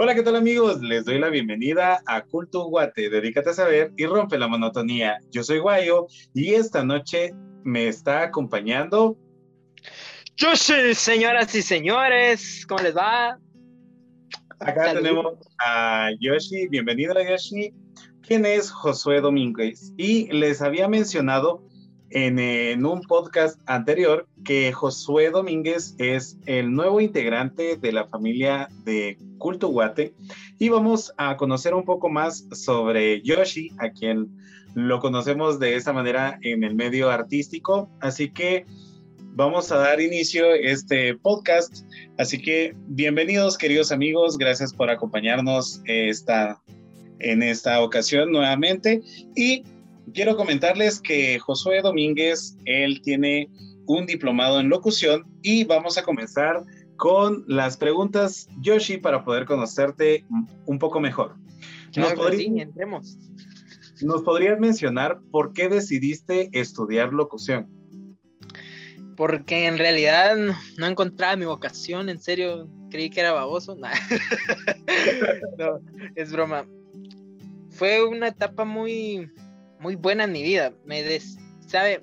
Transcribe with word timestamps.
Hola, 0.00 0.14
¿qué 0.14 0.22
tal 0.22 0.36
amigos? 0.36 0.80
Les 0.80 1.04
doy 1.04 1.18
la 1.18 1.28
bienvenida 1.28 2.00
a 2.06 2.22
Culto 2.22 2.66
Guate, 2.66 3.10
dedícate 3.10 3.50
a 3.50 3.52
saber 3.52 3.92
y 3.96 4.06
rompe 4.06 4.38
la 4.38 4.46
monotonía. 4.46 5.18
Yo 5.32 5.42
soy 5.42 5.58
Guayo 5.58 6.06
y 6.32 6.54
esta 6.54 6.84
noche 6.84 7.34
me 7.64 7.88
está 7.88 8.22
acompañando... 8.22 9.18
Yoshi, 10.36 10.94
señoras 10.94 11.52
y 11.56 11.62
señores, 11.62 12.64
¿cómo 12.68 12.80
les 12.80 12.96
va? 12.96 13.40
Acá 14.60 14.94
tenemos 14.94 15.34
a 15.58 16.10
Yoshi, 16.20 16.68
bienvenido 16.68 17.18
a 17.18 17.28
Yoshi, 17.28 17.74
quien 18.22 18.46
es 18.46 18.70
Josué 18.70 19.20
Domínguez. 19.20 19.94
Y 19.96 20.30
les 20.32 20.62
había 20.62 20.86
mencionado 20.86 21.67
en, 22.10 22.84
un 22.86 23.00
podcast 23.02 23.60
anterior 23.66 24.26
que 24.44 24.72
Josué 24.72 25.30
Domínguez 25.30 25.94
es 25.98 26.38
el 26.46 26.72
nuevo 26.72 27.00
integrante 27.00 27.76
de 27.76 27.92
la 27.92 28.06
familia 28.06 28.68
de 28.84 29.18
Culto 29.38 29.68
Guate 29.68 30.14
y 30.58 30.68
vamos 30.68 31.12
a 31.18 31.36
conocer 31.36 31.74
un 31.74 31.84
poco 31.84 32.08
más 32.08 32.46
sobre 32.52 33.20
Yoshi, 33.22 33.72
a 33.78 33.90
quien 33.90 34.28
lo 34.74 35.00
conocemos 35.00 35.58
de 35.58 35.76
esa 35.76 35.92
manera 35.92 36.38
en 36.42 36.64
el 36.64 36.74
medio 36.74 37.10
artístico. 37.10 37.90
Así 38.00 38.30
que 38.30 38.64
vamos 39.34 39.70
a 39.70 39.78
dar 39.78 40.00
inicio 40.00 40.46
a 40.46 40.56
este 40.56 41.14
podcast. 41.16 41.84
Así 42.16 42.40
que 42.40 42.74
bienvenidos 42.86 43.58
queridos 43.58 43.92
amigos, 43.92 44.38
gracias 44.38 44.72
por 44.72 44.90
acompañarnos 44.90 45.82
esta, 45.84 46.60
en 47.18 47.42
esta 47.42 47.82
ocasión 47.82 48.32
nuevamente 48.32 49.02
y 49.36 49.62
quiero 50.14 50.36
comentarles 50.36 51.00
que 51.00 51.38
Josué 51.38 51.80
Domínguez, 51.82 52.56
él 52.64 53.00
tiene 53.02 53.48
un 53.86 54.06
diplomado 54.06 54.60
en 54.60 54.68
locución 54.68 55.24
y 55.42 55.64
vamos 55.64 55.98
a 55.98 56.02
comenzar 56.02 56.62
con 56.96 57.44
las 57.46 57.76
preguntas, 57.76 58.48
Yoshi, 58.60 58.98
para 58.98 59.24
poder 59.24 59.46
conocerte 59.46 60.26
un 60.66 60.78
poco 60.78 61.00
mejor. 61.00 61.36
¿Nos, 61.96 62.12
entremos. 62.12 63.16
¿Nos 64.02 64.22
podrías 64.22 64.58
mencionar 64.58 65.20
por 65.30 65.52
qué 65.52 65.68
decidiste 65.68 66.50
estudiar 66.52 67.12
locución? 67.12 67.68
Porque 69.16 69.66
en 69.66 69.78
realidad 69.78 70.36
no, 70.76 70.86
encontraba 70.86 71.36
mi 71.36 71.44
vocación, 71.44 72.08
en 72.08 72.20
serio, 72.20 72.68
creí 72.90 73.10
que 73.10 73.20
era 73.20 73.32
baboso. 73.32 73.76
no, 75.58 75.80
es 76.14 76.30
broma. 76.30 76.66
Fue 77.70 78.04
una 78.04 78.28
etapa 78.28 78.64
muy, 78.64 79.30
muy 79.80 79.96
buena 79.96 80.24
en 80.24 80.32
mi 80.32 80.42
vida. 80.42 80.72
Me 80.84 81.02
des, 81.02 81.36
sabe, 81.66 82.00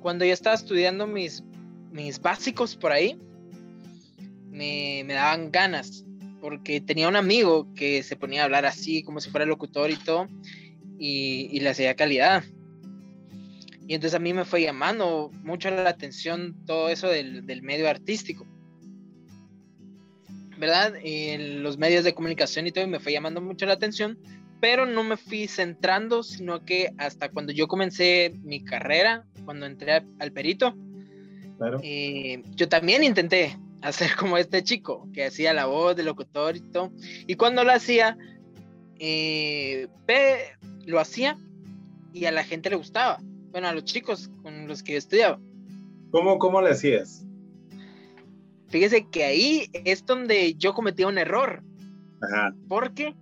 cuando 0.00 0.24
yo 0.24 0.32
estaba 0.32 0.56
estudiando 0.56 1.06
mis, 1.06 1.42
mis 1.90 2.20
básicos 2.20 2.76
por 2.76 2.92
ahí, 2.92 3.18
me, 4.50 5.04
daban 5.06 5.50
ganas, 5.50 6.04
porque 6.40 6.80
tenía 6.80 7.08
un 7.08 7.16
amigo 7.16 7.72
que 7.74 8.02
se 8.02 8.16
ponía 8.16 8.42
a 8.42 8.44
hablar 8.44 8.66
así, 8.66 9.02
como 9.02 9.20
si 9.20 9.30
fuera 9.30 9.46
locutor 9.46 9.90
y 9.90 9.96
todo, 9.96 10.28
y, 10.98 11.60
le 11.60 11.68
hacía 11.68 11.94
calidad. 11.94 12.44
Y 13.86 13.94
entonces 13.94 14.14
a 14.14 14.18
mí 14.18 14.34
me 14.34 14.44
fue 14.44 14.62
llamando 14.62 15.30
mucho 15.42 15.70
la 15.70 15.88
atención 15.88 16.56
todo 16.66 16.90
eso 16.90 17.08
del, 17.08 17.46
del 17.46 17.62
medio 17.62 17.88
artístico. 17.88 18.46
¿Verdad? 20.58 20.94
En 21.02 21.62
los 21.62 21.78
medios 21.78 22.04
de 22.04 22.14
comunicación 22.14 22.66
y 22.66 22.72
todo, 22.72 22.84
y 22.84 22.88
me 22.88 22.98
fue 22.98 23.12
llamando 23.12 23.40
mucho 23.40 23.64
la 23.64 23.74
atención 23.74 24.18
pero 24.60 24.86
no 24.86 25.04
me 25.04 25.16
fui 25.16 25.46
centrando, 25.46 26.22
sino 26.22 26.64
que 26.64 26.90
hasta 26.98 27.30
cuando 27.30 27.52
yo 27.52 27.68
comencé 27.68 28.34
mi 28.42 28.64
carrera, 28.64 29.24
cuando 29.44 29.66
entré 29.66 30.04
al 30.18 30.32
perito, 30.32 30.74
eh, 31.82 32.42
yo 32.54 32.68
también 32.68 33.04
intenté 33.04 33.56
hacer 33.82 34.16
como 34.16 34.36
este 34.36 34.62
chico, 34.62 35.08
que 35.12 35.26
hacía 35.26 35.52
la 35.52 35.66
voz 35.66 35.96
de 35.96 36.02
locutor 36.02 36.56
y 36.56 36.60
todo, 36.60 36.92
y 37.26 37.34
cuando 37.36 37.64
lo 37.64 37.72
hacía, 37.72 38.16
eh, 38.98 39.88
lo 40.86 40.98
hacía 40.98 41.38
y 42.12 42.24
a 42.24 42.32
la 42.32 42.42
gente 42.42 42.70
le 42.70 42.76
gustaba, 42.76 43.18
bueno, 43.50 43.68
a 43.68 43.74
los 43.74 43.84
chicos 43.84 44.30
con 44.42 44.66
los 44.66 44.82
que 44.82 44.92
yo 44.92 44.98
estudiaba. 44.98 45.38
¿Cómo, 46.10 46.38
cómo 46.38 46.60
le 46.62 46.70
hacías? 46.70 47.24
Fíjese 48.68 49.06
que 49.08 49.24
ahí 49.24 49.70
es 49.72 50.04
donde 50.04 50.54
yo 50.54 50.74
cometía 50.74 51.06
un 51.06 51.18
error. 51.18 51.62
Ajá. 52.20 52.54
Porque 52.68 53.14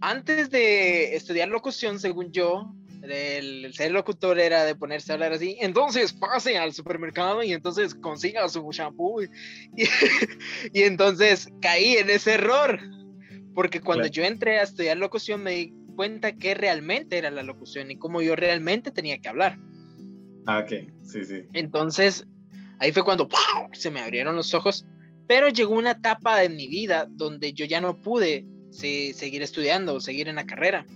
antes 0.00 0.50
de 0.50 1.16
estudiar 1.16 1.48
locución, 1.48 1.98
según 1.98 2.30
yo, 2.32 2.72
el, 3.02 3.72
ser 3.74 3.92
locutor 3.92 4.38
era 4.38 4.64
de 4.64 4.74
ponerse 4.74 5.12
a 5.12 5.14
hablar 5.14 5.32
así, 5.32 5.56
entonces 5.60 6.12
pase 6.12 6.58
al 6.58 6.72
supermercado 6.72 7.42
y 7.42 7.52
entonces 7.52 7.94
consiga 7.94 8.48
su 8.48 8.68
shampoo. 8.70 9.20
Y, 10.72 10.82
entonces 10.82 11.48
caí 11.60 11.96
en 11.96 12.10
ese 12.10 12.34
error, 12.34 12.80
porque 13.54 13.80
cuando 13.80 14.06
yo 14.06 14.24
entré 14.24 14.58
a 14.58 14.64
estudiar 14.64 14.96
locución 14.96 15.42
me 15.42 15.52
di 15.52 15.74
cuenta 15.96 16.36
que 16.36 16.54
realmente 16.54 17.18
era 17.18 17.30
la 17.30 17.42
locución 17.42 17.90
y 17.90 17.96
cómo 17.96 18.22
yo 18.22 18.36
realmente 18.36 18.90
tenía 18.90 19.18
que 19.18 19.28
hablar. 19.28 19.58
Ah, 20.46 20.60
ok, 20.60 20.90
sí, 21.04 21.24
sí. 21.24 21.42
Entonces, 21.52 22.26
ahí 22.78 22.92
fue 22.92 23.04
cuando 23.04 23.28
se 23.72 23.90
me 23.90 24.00
abrieron 24.00 24.36
los 24.36 24.54
ojos, 24.54 24.86
pero 25.26 25.48
llegó 25.48 25.74
una 25.74 25.92
etapa 25.92 26.38
de 26.38 26.48
mi 26.48 26.68
vida 26.68 27.06
donde 27.10 27.52
yo 27.52 27.66
ya 27.66 27.80
no 27.80 28.00
pude 28.00 28.46
seguir 28.70 29.42
estudiando, 29.42 30.00
seguir 30.00 30.28
en 30.28 30.36
la 30.36 30.46
carrera. 30.46 30.86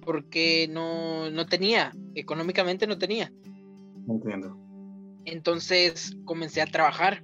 Porque 0.00 0.68
no, 0.68 1.30
no 1.30 1.46
tenía, 1.46 1.92
económicamente 2.14 2.86
no 2.86 2.98
tenía. 2.98 3.32
Entiendo. 4.08 4.56
Entonces 5.24 6.16
comencé 6.24 6.62
a 6.62 6.66
trabajar. 6.66 7.22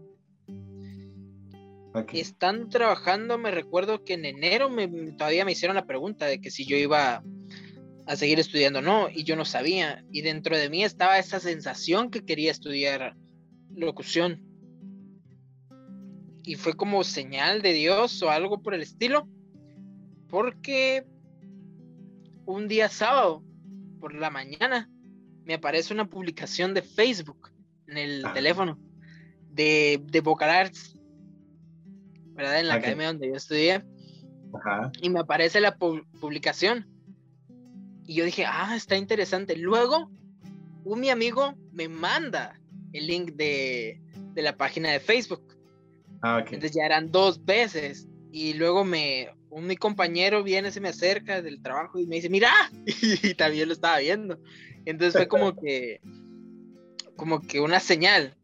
Estando 2.13 2.69
trabajando, 2.69 3.39
me 3.39 3.51
recuerdo 3.51 4.05
que 4.05 4.15
en 4.15 4.27
enero 4.27 4.69
me, 4.69 4.87
todavía 5.13 5.47
me 5.47 5.53
hicieron 5.53 5.77
la 5.77 5.87
pregunta 5.87 6.27
de 6.27 6.43
que 6.43 6.51
si 6.51 6.67
yo 6.67 6.77
iba 6.77 7.25
a 8.07 8.17
seguir 8.17 8.39
estudiando 8.39 8.81
o 8.81 8.83
no, 8.83 9.09
y 9.09 9.25
yo 9.25 9.35
no 9.35 9.47
sabía. 9.47 10.05
Y 10.13 10.21
dentro 10.21 10.59
de 10.59 10.69
mí 10.69 10.85
estaba 10.85 11.19
esa 11.19 11.41
sensación 11.41 12.11
que 12.11 12.25
quería 12.25 12.51
estudiar 12.51 13.17
locución 13.75 14.46
y 16.47 16.55
fue 16.55 16.75
como 16.75 17.03
señal 17.03 17.61
de 17.61 17.73
Dios 17.73 18.23
o 18.23 18.31
algo 18.31 18.63
por 18.63 18.73
el 18.73 18.81
estilo, 18.81 19.29
porque 20.29 21.05
un 22.47 22.69
día 22.69 22.89
sábado 22.89 23.43
por 23.99 24.15
la 24.15 24.31
mañana 24.31 24.89
me 25.45 25.55
aparece 25.55 25.93
una 25.93 26.09
publicación 26.09 26.73
de 26.73 26.83
Facebook 26.83 27.51
en 27.89 27.99
el 27.99 28.25
ah. 28.25 28.33
teléfono 28.33 28.79
de, 29.51 30.01
de 30.05 30.21
Vocal 30.21 30.51
Arts, 30.51 30.97
¿verdad? 32.35 32.61
En 32.61 32.69
la 32.69 32.75
academia 32.75 33.09
donde 33.09 33.27
yo 33.27 33.35
estudié. 33.35 33.85
Y 35.03 35.11
me 35.11 35.21
aparece 35.21 35.61
la 35.61 35.77
publicación. 35.77 36.87
Y 38.07 38.15
yo 38.15 38.25
dije, 38.25 38.45
ah, 38.47 38.75
está 38.77 38.97
interesante. 38.97 39.57
Luego, 39.57 40.13
un 40.85 41.01
mi 41.01 41.11
amigo 41.11 41.55
me 41.73 41.89
manda 41.89 42.61
el 42.93 43.09
link 43.09 43.33
de, 43.33 44.01
de 44.33 44.43
la 44.43 44.57
página 44.57 44.93
de 44.93 45.01
Facebook. 45.01 45.56
Ah, 46.27 46.41
Entonces 46.41 46.73
ya 46.73 46.85
eran 46.85 47.11
dos 47.13 47.45
veces. 47.45 48.09
Y 48.33 48.55
luego 48.55 48.85
me, 48.85 49.31
un 49.51 49.67
mi 49.67 49.77
compañero 49.77 50.43
viene, 50.43 50.71
se 50.71 50.81
me 50.81 50.89
acerca 50.89 51.41
del 51.41 51.63
trabajo 51.63 51.99
y 51.99 52.07
me 52.07 52.17
dice, 52.17 52.29
mira, 52.29 52.51
y, 53.23 53.35
también 53.35 53.69
lo 53.69 53.75
estaba 53.75 53.99
viendo. 53.99 54.39
Entonces 54.85 55.15
fue 55.15 55.29
como 55.29 55.57
que, 55.61 56.01
como 57.17 57.41
que 57.41 57.61
una 57.61 57.81
señal. 57.81 58.35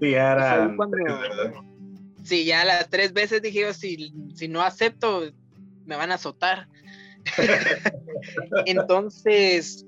Sí, 0.00 0.14
era... 0.14 0.76
sí, 2.22 2.44
ya 2.44 2.64
las 2.64 2.88
tres 2.88 3.12
veces 3.12 3.42
dije, 3.42 3.74
si, 3.74 4.12
si 4.34 4.46
no 4.46 4.62
acepto, 4.62 5.32
me 5.84 5.96
van 5.96 6.12
a 6.12 6.14
azotar. 6.14 6.68
Entonces 8.66 9.84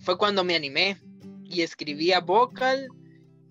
fue 0.00 0.18
cuando 0.18 0.42
me 0.42 0.56
animé 0.56 0.98
y 1.44 1.62
escribía 1.62 2.20
vocal 2.20 2.88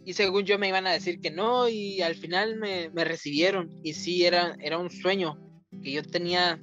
y 0.09 0.13
según 0.13 0.43
yo 0.43 0.57
me 0.57 0.69
iban 0.69 0.87
a 0.87 0.91
decir 0.91 1.21
que 1.21 1.29
no 1.29 1.69
y 1.69 2.01
al 2.01 2.15
final 2.15 2.57
me, 2.57 2.89
recibieron 3.05 3.69
y 3.83 3.93
sí 3.93 4.25
era, 4.25 4.55
era 4.59 4.79
un 4.79 4.89
sueño 4.89 5.37
que 5.83 5.91
yo 5.91 6.01
tenía 6.01 6.59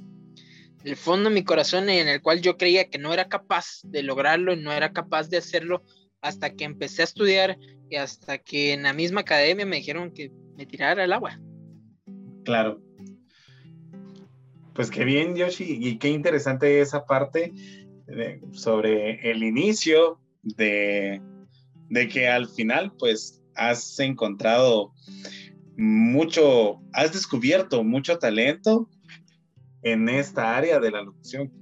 el 0.82 0.96
fondo 0.96 1.28
de 1.28 1.34
mi 1.36 1.44
corazón 1.44 1.88
en 1.88 2.08
el 2.08 2.20
cual 2.20 2.42
yo 2.42 2.56
creía 2.56 2.90
que 2.90 2.98
no 2.98 3.12
era 3.12 3.28
capaz 3.28 3.82
de 3.84 4.02
lograrlo 4.02 4.52
y 4.52 4.60
no 4.60 4.72
era 4.72 4.92
capaz 4.92 5.28
de 5.28 5.36
hacerlo 5.36 5.84
hasta 6.20 6.56
que 6.56 6.64
empecé 6.64 7.02
a 7.02 7.04
estudiar 7.04 7.56
y 7.88 7.94
hasta 7.94 8.38
que 8.38 8.72
en 8.72 8.82
la 8.82 8.92
misma 8.92 9.20
academia 9.20 9.64
me 9.64 9.76
dijeron 9.76 10.10
que 10.10 10.32
me 10.56 10.66
tirara 10.66 11.04
al 11.04 11.12
agua. 11.12 11.38
Claro. 12.44 12.82
Pues 14.74 14.90
qué 14.90 15.04
bien, 15.04 15.36
Yoshi, 15.36 15.78
y 15.80 15.98
qué 15.98 16.08
interesante 16.08 16.80
esa 16.80 17.06
parte 17.06 17.52
sobre 18.50 19.30
el 19.30 19.44
inicio 19.44 20.18
de, 20.42 21.20
de 21.88 22.08
que 22.08 22.28
al 22.28 22.48
final 22.48 22.92
pues 22.98 23.42
has 23.54 23.98
encontrado 24.00 24.92
mucho, 25.76 26.80
has 26.92 27.12
descubierto 27.12 27.84
mucho 27.84 28.18
talento 28.18 28.88
en 29.82 30.08
esta 30.08 30.56
área 30.56 30.80
de 30.80 30.90
la 30.90 31.02
locución. 31.02 31.52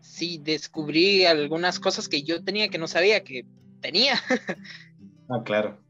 Sí, 0.00 0.40
descubrí 0.42 1.24
algunas 1.24 1.80
cosas 1.80 2.08
que 2.08 2.22
yo 2.22 2.44
tenía 2.44 2.68
que 2.68 2.78
no 2.78 2.86
sabía 2.86 3.24
que 3.24 3.46
tenía. 3.80 4.14
ah, 5.28 5.42
claro. 5.44 5.80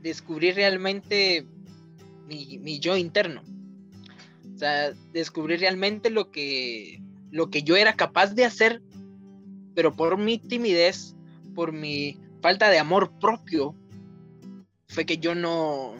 Descubrí 0.00 0.52
realmente 0.52 1.46
mi, 2.26 2.58
mi 2.58 2.78
yo 2.78 2.96
interno. 2.96 3.42
sea, 4.56 4.92
descubrí 5.12 5.56
realmente 5.56 6.10
lo 6.10 6.30
que, 6.30 7.00
lo 7.30 7.50
que 7.50 7.62
yo 7.62 7.76
era 7.76 7.94
capaz 7.94 8.34
de 8.34 8.44
hacer, 8.44 8.82
pero 9.74 9.94
por 9.94 10.18
mi 10.18 10.38
timidez, 10.38 11.14
por 11.54 11.72
mi 11.72 12.18
falta 12.40 12.70
de 12.70 12.78
amor 12.78 13.18
propio, 13.18 13.74
fue 14.88 15.06
que 15.06 15.18
yo 15.18 15.34
no, 15.34 15.94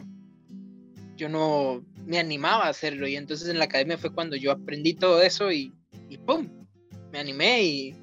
yo 1.15 1.29
no 1.29 1.83
me 2.05 2.19
animaba 2.19 2.65
a 2.65 2.69
hacerlo. 2.69 3.07
Y 3.07 3.15
entonces 3.15 3.49
en 3.49 3.59
la 3.59 3.65
academia 3.65 3.97
fue 3.97 4.13
cuando 4.13 4.35
yo 4.35 4.51
aprendí 4.51 4.93
todo 4.93 5.21
eso 5.21 5.51
y, 5.51 5.73
y 6.09 6.17
¡pum! 6.17 6.47
Me 7.11 7.19
animé 7.19 7.63
y, 7.63 7.95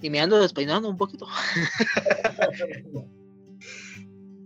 y 0.00 0.10
me 0.10 0.20
ando 0.20 0.40
despeinando 0.40 0.88
un 0.88 0.96
poquito. 0.96 1.26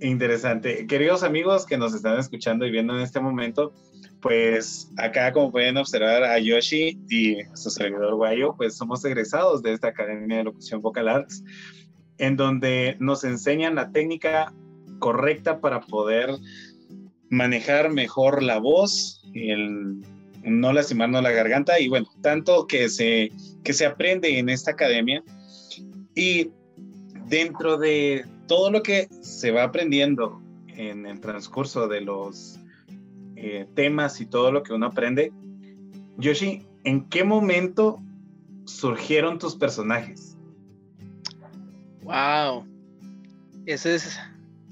Interesante. 0.01 0.87
Queridos 0.87 1.23
amigos 1.23 1.65
que 1.65 1.79
nos 1.79 1.95
están 1.95 2.19
escuchando 2.19 2.67
y 2.67 2.71
viendo 2.71 2.95
en 2.95 3.01
este 3.01 3.19
momento, 3.19 3.73
pues 4.21 4.91
acá 4.99 5.33
como 5.33 5.51
pueden 5.51 5.79
observar 5.79 6.23
a 6.23 6.39
Yoshi 6.39 7.01
y 7.09 7.37
su 7.55 7.71
servidor 7.71 8.15
Guayo, 8.15 8.55
pues 8.57 8.77
somos 8.77 9.05
egresados 9.05 9.63
de 9.63 9.73
esta 9.73 9.89
Academia 9.89 10.39
de 10.39 10.45
Locución 10.45 10.83
Vocal 10.83 11.09
Arts, 11.09 11.43
en 12.19 12.37
donde 12.37 12.97
nos 12.99 13.25
enseñan 13.25 13.75
la 13.75 13.91
técnica 13.91 14.53
correcta 14.99 15.61
para 15.61 15.81
poder 15.81 16.31
manejar 17.29 17.91
mejor 17.91 18.43
la 18.43 18.59
voz, 18.59 19.23
el 19.35 20.01
no 20.45 20.73
lastimarnos 20.73 21.23
la 21.23 21.33
garganta 21.33 21.81
y 21.81 21.89
bueno, 21.89 22.07
tanto 22.23 22.67
que 22.67 22.89
se, 22.89 23.33
que 23.65 23.73
se 23.73 23.85
aprende 23.85 24.39
en 24.39 24.49
esta 24.49 24.71
academia. 24.73 25.23
Y 26.15 26.51
dentro 27.29 27.77
de 27.77 28.25
todo 28.47 28.71
lo 28.71 28.83
que 28.83 29.09
se 29.21 29.51
va 29.51 29.65
aprendiendo 29.65 30.41
en 30.69 31.07
el 31.07 31.21
transcurso 31.21 31.89
de 31.89 32.01
los 32.01 32.59
eh, 33.35 33.67
temas 33.75 34.21
y 34.21 34.27
todo 34.27 34.53
lo 34.53 34.63
que 34.63 34.73
uno 34.73 34.87
aprende, 34.87 35.33
Yoshi, 36.17 36.63
¿en 36.85 37.09
qué 37.09 37.25
momento 37.25 38.01
surgieron 38.65 39.39
tus 39.39 39.57
personajes? 39.57 40.26
Wow, 42.07 42.65
esa 43.67 43.91
es, 43.91 44.21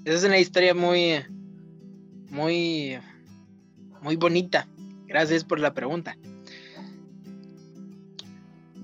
esa 0.05 0.15
es 0.19 0.23
una 0.23 0.39
historia 0.39 0.73
muy, 0.73 1.21
muy, 2.31 2.97
muy 4.01 4.15
bonita. 4.15 4.69
Gracias 5.09 5.43
por 5.43 5.59
la 5.59 5.75
pregunta. 5.75 6.17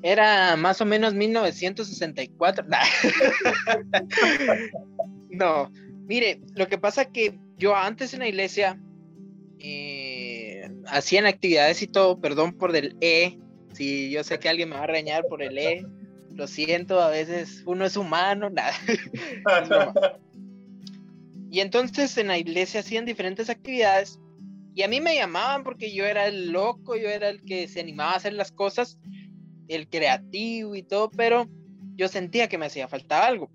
Era 0.02 0.56
más 0.56 0.80
o 0.80 0.84
menos 0.84 1.14
1964. 1.14 2.66
no, 5.30 5.70
mire, 6.08 6.40
lo 6.56 6.66
que 6.66 6.76
pasa 6.76 7.04
que 7.04 7.38
yo 7.56 7.76
antes 7.76 8.14
en 8.14 8.18
la 8.18 8.28
iglesia 8.28 8.80
eh, 9.60 10.68
hacían 10.88 11.26
actividades 11.26 11.82
y 11.82 11.86
todo, 11.86 12.20
perdón 12.20 12.54
por 12.54 12.74
el 12.74 12.96
E, 13.00 13.38
si 13.74 14.10
yo 14.10 14.24
sé 14.24 14.40
que 14.40 14.48
alguien 14.48 14.70
me 14.70 14.74
va 14.74 14.82
a 14.82 14.88
reñar 14.88 15.24
por 15.28 15.40
el 15.40 15.56
E, 15.56 15.86
lo 16.34 16.46
siento, 16.46 17.00
a 17.00 17.10
veces 17.10 17.62
uno 17.66 17.84
es 17.84 17.96
humano, 17.96 18.50
nada. 18.50 18.72
y 21.50 21.60
entonces 21.60 22.16
en 22.18 22.28
la 22.28 22.38
iglesia 22.38 22.80
hacían 22.80 23.04
diferentes 23.04 23.50
actividades 23.50 24.18
y 24.74 24.82
a 24.82 24.88
mí 24.88 25.00
me 25.00 25.16
llamaban 25.16 25.64
porque 25.64 25.92
yo 25.92 26.04
era 26.04 26.26
el 26.26 26.52
loco, 26.52 26.96
yo 26.96 27.08
era 27.08 27.28
el 27.28 27.42
que 27.42 27.68
se 27.68 27.80
animaba 27.80 28.12
a 28.12 28.16
hacer 28.16 28.32
las 28.32 28.52
cosas 28.52 28.98
el 29.68 29.88
creativo 29.88 30.74
y 30.74 30.82
todo, 30.82 31.10
pero 31.10 31.48
yo 31.96 32.08
sentía 32.08 32.48
que 32.48 32.58
me 32.58 32.66
hacía 32.66 32.88
falta 32.88 33.26
algo. 33.26 33.50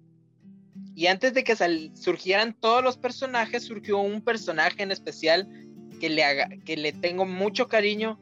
Y 0.95 1.07
antes 1.07 1.33
de 1.33 1.43
que 1.43 1.55
surgieran 1.93 2.53
todos 2.53 2.83
los 2.83 2.97
personajes, 2.97 3.63
surgió 3.63 3.97
un 3.97 4.21
personaje 4.21 4.81
en 4.81 4.91
especial 4.91 5.47
que 5.99 6.09
le, 6.09 6.23
haga, 6.23 6.47
que 6.65 6.77
le 6.77 6.93
tengo 6.93 7.25
mucho 7.25 7.67
cariño, 7.67 8.17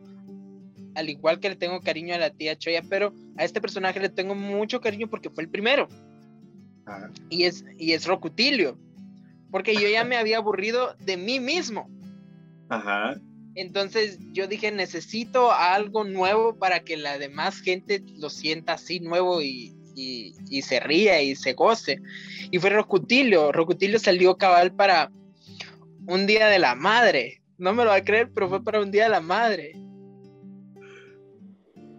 al 0.96 1.10
igual 1.10 1.40
que 1.40 1.50
le 1.50 1.56
tengo 1.56 1.80
cariño 1.82 2.16
a 2.16 2.20
la 2.20 2.32
tía 2.32 2.58
Choya, 2.58 2.84
pero 2.90 3.14
a 3.38 3.44
este 3.44 3.62
personaje 3.62 4.00
le 4.00 4.10
tengo 4.10 4.36
mucho 4.36 4.82
cariño 4.82 5.10
porque 5.10 5.30
fue 5.30 5.44
el 5.44 5.50
primero. 5.50 5.88
Ah. 6.86 7.10
Y, 7.30 7.44
es, 7.46 7.66
y 7.78 7.94
es 7.94 8.06
Rocutilio, 8.06 8.78
porque 9.52 9.74
yo 9.76 9.88
ya 9.88 10.04
me 10.04 10.18
había 10.18 10.38
aburrido 10.38 10.96
de 11.00 11.18
mí 11.18 11.40
mismo. 11.40 11.90
Ajá. 12.70 13.16
Entonces 13.56 14.18
yo 14.32 14.48
dije, 14.48 14.72
necesito 14.72 15.52
algo 15.52 16.04
nuevo 16.04 16.58
para 16.58 16.80
que 16.80 16.98
la 16.98 17.20
demás 17.20 17.60
gente 17.60 18.04
lo 18.18 18.30
sienta 18.30 18.74
así 18.74 19.00
nuevo 19.00 19.42
y, 19.42 19.76
se 20.64 20.80
ría 20.80 21.22
y 21.22 21.36
se 21.36 21.54
goce. 21.54 22.00
Y 22.50 22.58
fue 22.58 22.72
Rocutilio. 22.72 23.52
Rocutilio 23.52 24.00
salió 24.00 24.38
cabal 24.38 24.74
para 24.74 25.12
un 26.08 26.26
día 26.26 26.48
de 26.48 26.58
la 26.58 26.74
madre. 26.74 27.42
No 27.60 27.74
me 27.74 27.84
lo 27.84 27.92
va 27.92 27.98
a 27.98 28.04
creer, 28.04 28.32
pero 28.34 28.50
fue 28.50 28.64
para 28.64 28.82
un 28.82 28.90
día 28.90 29.04
de 29.04 29.10
la 29.10 29.22
madre. 29.22 29.74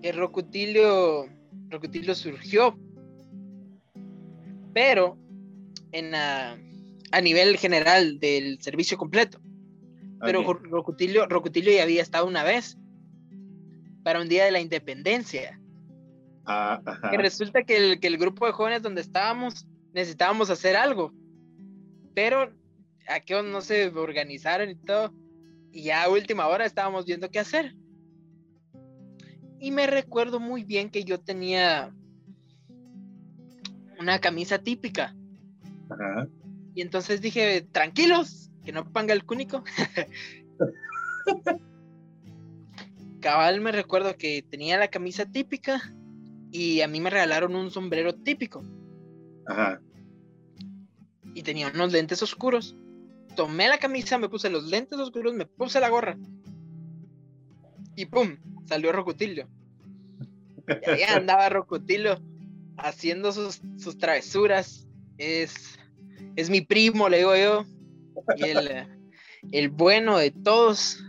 Que 0.05 0.13
Rocutilio, 0.13 1.27
Rocutilio 1.71 2.15
surgió. 2.15 2.79
Pero 4.75 5.17
en 5.93 6.15
a 6.15 7.21
nivel 7.23 7.57
general 7.57 8.19
del 8.21 8.61
servicio 8.61 8.99
completo 8.99 9.41
pero 10.25 10.43
Rocutilio, 10.43 11.27
Rocutilio 11.27 11.73
ya 11.73 11.83
había 11.83 12.03
estado 12.03 12.27
una 12.27 12.43
vez 12.43 12.79
para 14.03 14.21
un 14.21 14.29
día 14.29 14.45
de 14.45 14.53
la 14.53 14.61
independencia. 14.61 15.61
Ah, 16.47 16.81
que 17.11 17.17
resulta 17.17 17.63
que 17.63 17.77
el, 17.77 18.01
que 18.01 18.07
el 18.07 18.19
grupo 18.19 18.47
de 18.47 18.53
jóvenes 18.53 18.83
donde 18.83 19.01
estábamos 19.01 19.67
necesitábamos 19.93 20.51
hacer 20.51 20.77
algo, 20.77 21.13
pero 22.15 22.53
aquellos 23.09 23.45
no 23.45 23.61
se 23.61 23.89
organizaron 23.89 24.71
y 24.71 24.77
todo, 24.77 25.15
y 25.73 25.85
ya 25.85 26.05
a 26.05 26.09
última 26.09 26.49
hora 26.49 26.67
estábamos 26.67 27.07
viendo 27.07 27.31
qué 27.31 27.39
hacer. 27.39 27.75
Y 29.65 29.71
me 29.71 29.87
recuerdo 29.87 30.41
muy 30.41 30.63
bien 30.63 30.91
que 30.91 31.05
yo 31.05 31.21
tenía 31.21 31.91
una 33.99 34.21
camisa 34.21 34.59
típica. 34.59 35.17
Y 36.75 36.83
entonces 36.83 37.23
dije, 37.23 37.67
tranquilos, 37.73 38.51
que 38.63 38.73
no 38.73 38.93
panga 38.93 39.15
el 39.15 39.25
cúnico. 39.25 39.65
Cabal 43.23 43.63
me 43.63 43.73
recuerdo 43.73 44.19
que 44.19 44.43
tenía 44.43 44.77
la 44.77 44.89
camisa 44.89 45.25
típica 45.25 45.81
y 46.51 46.83
a 46.83 46.87
mí 46.87 47.01
me 47.01 47.09
regalaron 47.09 47.57
un 47.57 47.71
sombrero 47.71 48.15
típico. 48.15 48.63
Ajá. 49.47 49.81
Y 51.35 51.43
tenía 51.43 51.73
unos 51.75 51.91
lentes 51.91 52.23
oscuros. 52.23 52.77
Tomé 53.35 53.69
la 53.69 53.79
camisa, 53.79 54.19
me 54.19 54.29
puse 54.29 54.51
los 54.51 54.65
lentes 54.65 54.99
oscuros, 54.99 55.33
me 55.33 55.47
puse 55.47 55.81
la 55.81 55.89
gorra. 55.89 56.19
Y 57.97 58.07
pum, 58.07 58.37
salió 58.67 58.93
Rocutilio. 58.93 59.49
Y 60.87 60.91
ahí 60.91 61.03
andaba 61.09 61.49
Rocutilio 61.49 62.21
haciendo 62.77 63.33
sus, 63.33 63.61
sus 63.77 63.99
travesuras. 63.99 64.89
Es, 65.19 65.79
es 66.37 66.51
mi 66.51 66.61
primo, 66.61 67.09
le 67.09 67.19
digo 67.19 67.37
yo 67.37 67.65
y 68.37 69.57
el, 69.57 69.69
bueno 69.71 70.19
de 70.19 70.31
todos 70.31 71.03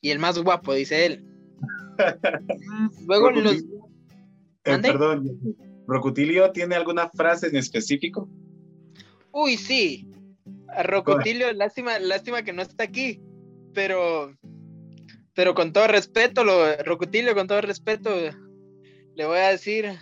y 0.00 0.10
el 0.10 0.18
más 0.18 0.38
guapo, 0.38 0.74
dice 0.74 1.06
él. 1.06 1.24
Luego 3.06 3.30
los... 3.30 3.56
Eh, 4.66 4.78
perdón, 4.78 5.38
¿Rocutilio 5.86 6.50
tiene 6.52 6.74
alguna 6.74 7.08
frase 7.10 7.48
en 7.48 7.56
específico? 7.56 8.28
Uy, 9.32 9.56
sí. 9.56 10.08
Rocutilio, 10.84 11.52
lástima, 11.52 11.98
lástima 11.98 12.42
que 12.42 12.52
no 12.52 12.62
está 12.62 12.84
aquí, 12.84 13.20
pero, 13.72 14.34
pero 15.34 15.54
con 15.54 15.72
todo 15.72 15.86
respeto, 15.88 16.44
lo, 16.44 16.76
Rocutilio, 16.84 17.34
con 17.34 17.46
todo 17.46 17.60
respeto, 17.60 18.10
le 19.14 19.26
voy 19.26 19.38
a 19.38 19.48
decir, 19.48 19.98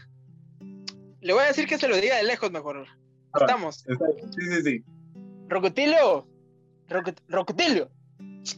le 1.21 1.33
voy 1.33 1.43
a 1.43 1.49
decir 1.49 1.67
que 1.67 1.79
se 1.79 1.89
lo 1.89 1.97
diga 1.97 2.17
de 2.17 2.25
lejos 2.25 2.51
mejor. 2.51 2.87
Estamos. 3.35 3.79
Sí, 3.79 3.95
sí, 4.39 4.63
sí. 4.63 4.85
Rocutilio, 5.49 6.29
Rocutilio, 7.29 7.91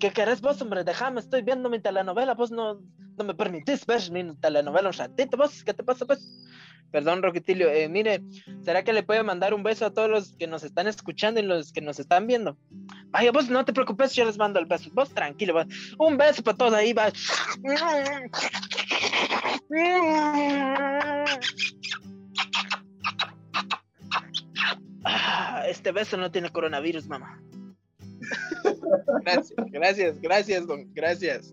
¿qué 0.01 0.11
querés 0.11 0.41
vos, 0.41 0.61
hombre? 0.63 0.85
Déjame, 0.85 1.21
estoy 1.21 1.43
viendo 1.43 1.71
mi 1.71 1.81
telenovela, 1.81 2.35
vos 2.35 2.51
no, 2.51 2.81
no 3.17 3.25
me 3.25 3.35
permitís 3.35 3.87
ver 3.87 4.11
mi 4.11 4.35
telenovela 4.37 4.89
un 4.89 4.95
ratito, 4.95 5.37
vos, 5.37 5.63
¿qué 5.65 5.75
te 5.75 5.85
pasa, 5.85 6.05
pues? 6.05 6.21
Perdón, 6.95 7.25
Rocutilio, 7.25 7.69
eh, 7.73 7.89
mire, 7.89 8.23
¿será 8.63 8.85
que 8.85 8.93
le 8.93 9.03
puede 9.03 9.25
mandar 9.25 9.53
un 9.53 9.65
beso 9.65 9.85
a 9.85 9.93
todos 9.93 10.09
los 10.09 10.37
que 10.37 10.47
nos 10.47 10.63
están 10.63 10.87
escuchando 10.87 11.41
y 11.41 11.43
los 11.43 11.73
que 11.73 11.81
nos 11.81 11.99
están 11.99 12.29
viendo? 12.29 12.57
Vaya, 13.07 13.33
vos 13.33 13.51
no 13.51 13.65
te 13.65 13.73
preocupes, 13.73 14.13
yo 14.13 14.25
les 14.25 14.39
mando 14.39 14.61
el 14.61 14.67
beso. 14.67 14.91
Vos 14.93 15.11
tranquilo, 15.11 15.55
vos. 15.55 15.67
Un 15.99 16.17
beso 16.17 16.45
para 16.45 16.57
todos 16.57 16.73
ahí. 16.73 16.95
Ah, 25.05 25.65
este 25.67 25.91
beso 25.91 26.17
no 26.17 26.31
tiene 26.31 26.51
coronavirus, 26.51 27.09
mamá. 27.09 27.43
Gracias, 29.25 29.53
gracias, 29.73 30.21
gracias, 30.21 30.65
don, 30.69 30.95
gracias. 30.95 31.53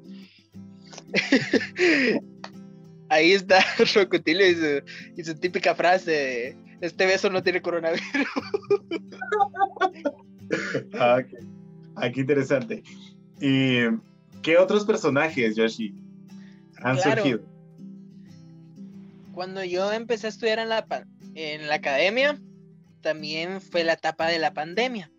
Ahí 3.12 3.34
está 3.34 3.60
Rocotilio 3.96 4.48
y 5.18 5.24
su, 5.24 5.36
típica 5.36 5.75
frase: 5.75 6.56
Este 6.80 7.06
beso 7.06 7.30
no 7.30 7.44
tiene 7.44 7.62
coronavirus. 7.62 8.01
ah, 10.98 11.22
qué, 12.13 12.22
interesante. 12.22 12.84
Y 13.41 13.82
¿Qué 14.41 14.58
otros 14.58 14.86
personajes, 14.86 15.58
Yoshi, 15.58 15.94
han 16.82 16.98
surgido? 17.00 17.41
Cuando 19.34 19.62
yo 19.65 19.91
empecé 19.91 20.27
a 20.27 20.30
estudiar 20.30 20.60
en 20.60 20.70
la, 20.70 20.88
en 21.36 21.68
la 21.68 21.75
academia, 21.75 22.39
también 23.01 23.60
fue 23.60 23.84
la 23.84 23.94
etapa 23.94 24.27
de 24.27 24.39
la 24.39 24.53
pandemia. 24.53 25.12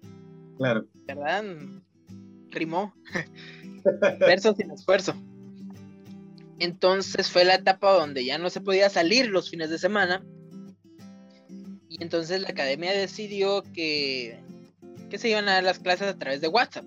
Claro. 0.56 0.86
¿Verdad? 1.06 1.44
Rimó. 2.50 2.94
Verso 4.18 4.54
sin 4.54 4.70
esfuerzo. 4.70 5.14
Entonces 6.62 7.28
fue 7.28 7.44
la 7.44 7.56
etapa 7.56 7.90
donde 7.90 8.24
ya 8.24 8.38
no 8.38 8.48
se 8.48 8.60
podía 8.60 8.88
salir 8.88 9.26
los 9.26 9.50
fines 9.50 9.68
de 9.68 9.80
semana. 9.80 10.24
Y 11.88 12.00
entonces 12.00 12.40
la 12.40 12.50
academia 12.50 12.92
decidió 12.92 13.64
que, 13.74 14.38
que 15.10 15.18
se 15.18 15.28
iban 15.28 15.48
a 15.48 15.54
dar 15.54 15.64
las 15.64 15.80
clases 15.80 16.06
a 16.06 16.16
través 16.16 16.40
de 16.40 16.46
WhatsApp. 16.46 16.84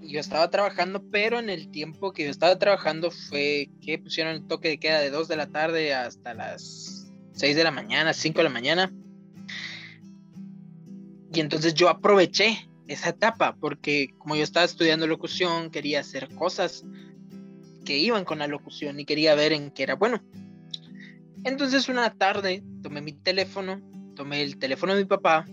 Y 0.00 0.12
yo 0.14 0.18
estaba 0.18 0.48
trabajando, 0.48 1.04
pero 1.10 1.38
en 1.38 1.50
el 1.50 1.70
tiempo 1.70 2.14
que 2.14 2.24
yo 2.24 2.30
estaba 2.30 2.58
trabajando 2.58 3.10
fue 3.10 3.68
que 3.82 3.98
pusieron 3.98 4.32
el 4.32 4.46
toque 4.46 4.68
de 4.68 4.78
queda 4.78 5.00
de 5.00 5.10
2 5.10 5.28
de 5.28 5.36
la 5.36 5.48
tarde 5.48 5.92
hasta 5.92 6.32
las 6.32 7.12
6 7.34 7.54
de 7.54 7.64
la 7.64 7.70
mañana, 7.70 8.14
5 8.14 8.38
de 8.38 8.44
la 8.44 8.48
mañana. 8.48 8.90
Y 11.34 11.40
entonces 11.40 11.74
yo 11.74 11.90
aproveché 11.90 12.66
esa 12.88 13.10
etapa, 13.10 13.56
porque 13.56 14.08
como 14.18 14.36
yo 14.36 14.42
estaba 14.42 14.64
estudiando 14.64 15.06
locución, 15.06 15.70
quería 15.70 16.00
hacer 16.00 16.28
cosas 16.34 16.84
que 17.84 17.98
iban 17.98 18.24
con 18.24 18.38
la 18.38 18.46
locución 18.46 18.98
y 19.00 19.04
quería 19.04 19.34
ver 19.34 19.52
en 19.52 19.70
qué 19.70 19.84
era 19.84 19.94
bueno. 19.94 20.22
Entonces 21.44 21.88
una 21.88 22.14
tarde 22.14 22.62
tomé 22.82 23.00
mi 23.02 23.12
teléfono, 23.12 23.80
tomé 24.14 24.42
el 24.42 24.58
teléfono 24.58 24.94
de 24.94 25.02
mi 25.02 25.08
papá, 25.08 25.44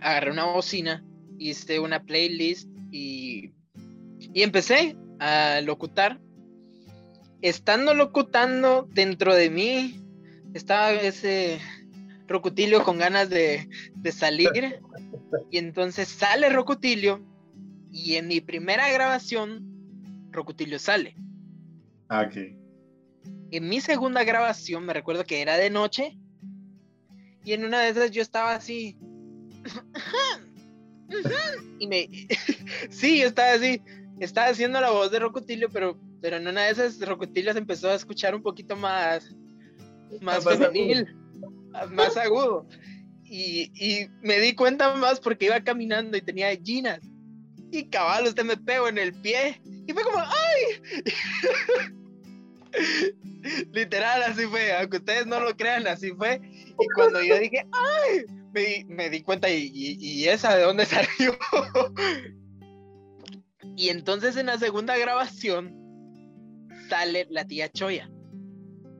agarré 0.00 0.30
una 0.30 0.44
bocina, 0.44 1.04
hice 1.38 1.78
una 1.78 2.02
playlist 2.02 2.68
y, 2.90 3.52
y 4.18 4.42
empecé 4.42 4.96
a 5.18 5.60
locutar. 5.62 6.20
Estando 7.42 7.94
locutando 7.94 8.88
dentro 8.92 9.34
de 9.34 9.50
mí, 9.50 10.00
estaba 10.54 10.92
ese 10.92 11.60
Rocutilio 12.28 12.82
con 12.82 12.98
ganas 12.98 13.30
de, 13.30 13.68
de 13.94 14.12
salir 14.12 14.80
y 15.50 15.58
entonces 15.58 16.08
sale 16.08 16.48
Rocutilio 16.50 17.24
y 17.90 18.16
en 18.16 18.28
mi 18.28 18.40
primera 18.40 18.90
grabación 18.90 19.64
Rocutilio 20.30 20.78
sale. 20.78 21.16
Ah, 22.08 22.26
ok. 22.28 22.36
En 23.50 23.68
mi 23.68 23.80
segunda 23.80 24.24
grabación 24.24 24.84
me 24.84 24.92
recuerdo 24.92 25.24
que 25.24 25.40
era 25.40 25.56
de 25.56 25.70
noche 25.70 26.18
y 27.44 27.52
en 27.52 27.64
una 27.64 27.80
de 27.80 27.90
esas 27.90 28.10
yo 28.10 28.22
estaba 28.22 28.54
así 28.54 28.98
y 31.78 31.86
me 31.86 32.08
sí, 32.90 33.20
yo 33.20 33.26
estaba 33.26 33.52
así, 33.52 33.80
estaba 34.20 34.48
haciendo 34.48 34.80
la 34.80 34.90
voz 34.90 35.10
de 35.10 35.18
Rocutilio, 35.18 35.68
pero 35.70 35.98
pero 36.20 36.36
en 36.36 36.48
una 36.48 36.64
de 36.64 36.70
esas 36.70 37.00
Rocutilio 37.00 37.52
se 37.52 37.58
empezó 37.58 37.90
a 37.90 37.94
escuchar 37.94 38.34
un 38.34 38.42
poquito 38.42 38.76
más 38.76 39.34
más 40.20 40.44
femenil, 40.44 41.16
más 41.90 42.16
agudo. 42.16 42.66
Y, 43.28 44.08
me 44.22 44.38
di 44.38 44.54
cuenta 44.54 44.94
más 44.94 45.20
porque 45.20 45.46
iba 45.46 45.60
caminando 45.62 46.16
y 46.16 46.22
tenía 46.22 46.54
ginas. 46.56 47.00
Y 47.70 47.88
cabal, 47.88 48.26
usted 48.26 48.44
me 48.44 48.56
pegó 48.56 48.88
en 48.88 48.98
el 48.98 49.12
pie. 49.12 49.60
Y 49.86 49.92
fue 49.92 50.02
como, 50.04 50.18
¡ay! 50.18 51.04
Literal, 53.72 54.22
así 54.22 54.46
fue. 54.46 54.72
Aunque 54.76 54.98
ustedes 54.98 55.26
no 55.26 55.40
lo 55.40 55.56
crean, 55.56 55.86
así 55.86 56.12
fue. 56.12 56.40
Y 56.42 56.86
cuando 56.94 57.22
yo 57.22 57.38
dije, 57.38 57.66
¡ay! 57.72 58.24
Me, 58.86 59.10
di 59.10 59.22
cuenta, 59.22 59.50
y, 59.50 59.70
y, 59.72 60.28
esa 60.28 60.56
de 60.56 60.62
dónde 60.62 60.86
salió? 60.86 61.36
y 63.76 63.90
entonces 63.90 64.36
en 64.36 64.46
la 64.46 64.58
segunda 64.58 64.96
grabación 64.96 65.74
sale 66.88 67.26
la 67.28 67.44
tía 67.44 67.68
Choya. 67.70 68.10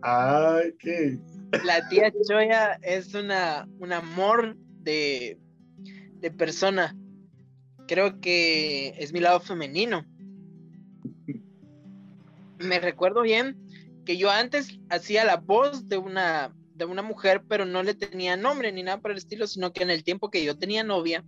Ay, 0.03 0.75
qué 0.79 1.19
la 1.65 1.89
tía 1.89 2.13
Choya 2.29 2.79
es 2.83 3.15
una, 3.15 3.69
un 3.79 3.93
amor 3.93 4.57
de, 4.83 5.39
de 6.21 6.31
persona. 6.31 6.97
Creo 7.87 8.21
que 8.21 8.95
es 8.99 9.13
mi 9.13 9.21
lado 9.21 9.41
femenino. 9.41 10.05
Me 12.59 12.81
recuerdo 12.81 13.23
bien 13.23 13.57
que 14.05 14.17
yo 14.17 14.31
antes 14.31 14.79
hacía 14.89 15.25
la 15.25 15.37
voz 15.37 15.89
de 15.89 15.99
una, 15.99 16.55
de 16.75 16.85
una 16.85 17.03
mujer, 17.03 17.43
pero 17.49 17.65
no 17.65 17.83
le 17.83 17.95
tenía 17.95 18.37
nombre 18.37 18.73
ni 18.73 18.83
nada 18.83 19.01
por 19.01 19.11
el 19.11 19.19
estilo, 19.19 19.47
sino 19.47 19.73
que 19.73 19.83
en 19.83 19.91
el 19.91 20.05
tiempo 20.05 20.31
que 20.31 20.45
yo 20.45 20.59
tenía 20.59 20.85
novia, 20.85 21.25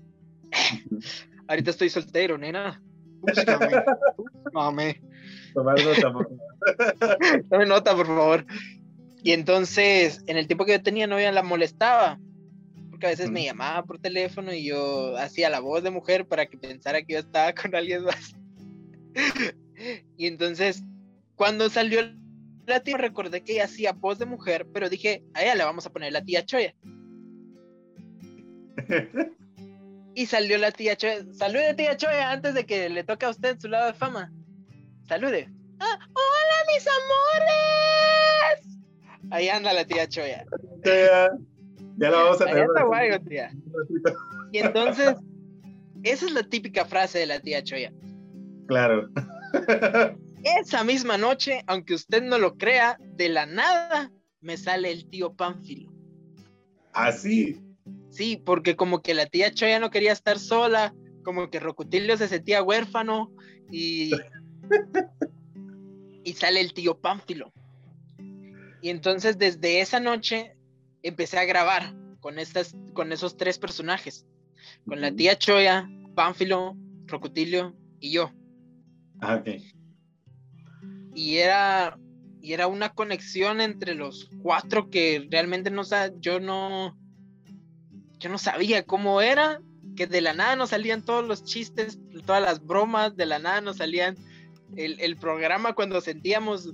ahorita 1.48 1.70
estoy 1.70 1.90
soltero, 1.90 2.38
nena. 2.38 2.80
Mame. 4.52 5.02
Tomar 5.52 5.76
nota, 5.84 6.12
por 6.12 6.28
favor. 6.28 6.38
Tome 7.50 7.66
nota, 7.66 7.96
por 7.96 8.06
favor. 8.06 8.46
Y 9.22 9.32
entonces, 9.32 10.22
en 10.26 10.37
el 10.37 10.46
tiempo 10.46 10.64
que 10.64 10.72
yo 10.72 10.82
tenía 10.82 11.06
novia, 11.06 11.32
la 11.32 11.42
molestaba. 11.42 12.18
Porque 12.90 13.06
a 13.06 13.10
veces 13.10 13.30
me 13.30 13.44
llamaba 13.44 13.84
por 13.84 13.98
teléfono 14.00 14.52
y 14.52 14.64
yo 14.64 15.16
hacía 15.16 15.50
la 15.50 15.60
voz 15.60 15.82
de 15.82 15.90
mujer 15.90 16.26
para 16.26 16.46
que 16.46 16.58
pensara 16.58 17.02
que 17.02 17.14
yo 17.14 17.18
estaba 17.20 17.52
con 17.52 17.75
alguien 17.75 18.04
más. 18.04 18.34
y 20.16 20.26
entonces, 20.26 20.82
cuando 21.37 21.70
salió 21.70 22.00
la 22.66 22.80
tía, 22.80 22.96
recordé 22.96 23.42
que 23.42 23.52
ella 23.52 23.64
hacía 23.64 23.92
voz 23.92 24.18
de 24.18 24.26
mujer, 24.26 24.66
pero 24.72 24.88
dije, 24.88 25.22
a 25.34 25.42
ella 25.42 25.54
le 25.54 25.64
vamos 25.64 25.87
a 25.87 25.90
poner 25.90 26.12
la 26.12 26.25
tía 26.25 26.44
Choya. 26.44 26.75
y 30.14 30.26
salió 30.26 30.58
la 30.58 30.72
tía 30.72 30.96
Choya. 30.96 31.25
Salude, 31.32 31.75
tía 31.75 31.96
Choya, 31.96 32.30
antes 32.30 32.54
de 32.54 32.66
que 32.66 32.88
le 32.88 33.04
toque 33.04 33.26
a 33.26 33.30
usted 33.30 33.58
su 33.60 33.68
lado 33.68 33.87
de 33.87 33.94
fama. 33.94 34.32
Salude. 35.06 35.48
Ah, 35.80 35.98
hola, 36.12 36.72
mis 36.72 36.87
amores. 36.87 37.98
Ahí 39.30 39.49
anda 39.49 39.73
la 39.73 39.85
tía 39.85 40.08
Choya. 40.08 40.44
Ya, 40.85 41.30
ya 41.97 42.11
la 42.11 42.16
vamos 42.16 42.40
a 42.40 42.47
tener. 42.47 42.64
está 42.64 42.85
guay, 42.85 43.18
tía. 43.20 43.50
Y 44.52 44.58
entonces, 44.58 45.14
esa 46.02 46.26
es 46.26 46.32
la 46.32 46.42
típica 46.42 46.85
frase 46.85 47.18
de 47.18 47.26
la 47.26 47.40
tía 47.40 47.62
Choya. 47.62 47.92
Claro. 48.66 49.08
Esa 50.61 50.85
misma 50.85 51.18
noche, 51.18 51.62
aunque 51.66 51.94
usted 51.94 52.23
no 52.23 52.38
lo 52.38 52.56
crea, 52.56 52.99
de 53.16 53.28
la 53.28 53.47
nada 53.47 54.12
me 54.40 54.56
sale 54.56 54.90
el 54.90 55.08
tío 55.08 55.35
Pánfilo. 55.35 55.92
¿Así? 56.92 57.56
¿Ah, 57.58 57.92
sí, 58.11 58.42
porque 58.44 58.76
como 58.76 59.02
que 59.02 59.14
la 59.14 59.26
tía 59.26 59.52
Choya 59.52 59.80
no 59.80 59.90
quería 59.90 60.12
estar 60.12 60.38
sola, 60.38 60.94
como 61.25 61.50
que 61.50 61.61
Rocutilio 61.61 62.16
se 62.16 62.28
sentía 62.28 62.62
huérfano 62.62 63.32
y. 63.70 64.12
y 66.25 66.32
sale 66.35 66.61
el 66.61 66.73
tío 66.73 66.99
Pánfilo. 66.99 67.52
Y 68.80 68.90
entonces 68.90 69.38
desde 69.38 69.80
esa 69.80 70.00
noche 70.00 70.56
empecé 71.02 71.38
a 71.38 71.44
grabar 71.44 71.94
con, 72.20 72.38
estas, 72.38 72.76
con 72.94 73.12
esos 73.12 73.37
tres 73.37 73.58
personajes, 73.58 74.26
con 74.87 75.00
la 75.00 75.12
tía 75.12 75.38
Choya, 75.38 75.88
Pánfilo, 76.14 76.76
Rocutilio 77.06 77.75
y 78.00 78.12
yo. 78.12 78.32
Ah, 79.20 79.37
ok. 79.37 79.49
Y 81.14 81.38
era, 81.38 81.99
y 82.40 82.52
era 82.52 82.66
una 82.66 82.90
conexión 82.90 83.61
entre 83.61 83.94
los 83.94 84.30
cuatro 84.42 84.90
que 84.90 85.26
realmente 85.30 85.70
no 85.70 85.82
yo 86.20 86.38
no 86.40 86.97
yo 88.18 88.28
no 88.30 88.38
sabía 88.38 88.85
cómo 88.85 89.20
era, 89.20 89.61
que 89.97 90.06
de 90.06 90.20
la 90.20 90.32
nada 90.32 90.56
nos 90.56 90.70
salían 90.70 91.04
todos 91.04 91.26
los 91.26 91.44
chistes, 91.44 91.99
todas 92.26 92.42
las 92.42 92.64
bromas, 92.64 93.16
de 93.16 93.26
la 93.26 93.38
nada 93.38 93.61
nos 93.61 93.76
salían 93.76 94.16
el, 94.76 95.00
el 95.00 95.16
programa 95.16 95.75
cuando 95.75 96.00
sentíamos 96.00 96.73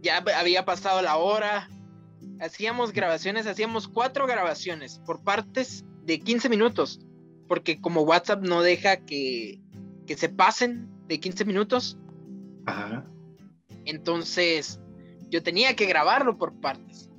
ya 0.00 0.18
había 0.36 0.64
pasado 0.64 1.02
la 1.02 1.16
hora. 1.16 1.68
Hacíamos 2.40 2.92
grabaciones, 2.92 3.46
hacíamos 3.46 3.88
cuatro 3.88 4.26
grabaciones 4.26 5.00
por 5.04 5.22
partes 5.22 5.84
de 6.04 6.20
15 6.20 6.48
minutos, 6.48 7.00
porque 7.48 7.80
como 7.80 8.02
WhatsApp 8.02 8.42
no 8.42 8.62
deja 8.62 9.04
que, 9.04 9.60
que 10.06 10.16
se 10.16 10.28
pasen 10.28 10.88
de 11.06 11.20
15 11.20 11.44
minutos. 11.44 11.98
Ajá. 12.66 13.06
Entonces, 13.84 14.80
yo 15.28 15.42
tenía 15.42 15.76
que 15.76 15.86
grabarlo 15.86 16.38
por 16.38 16.58
partes. 16.60 17.10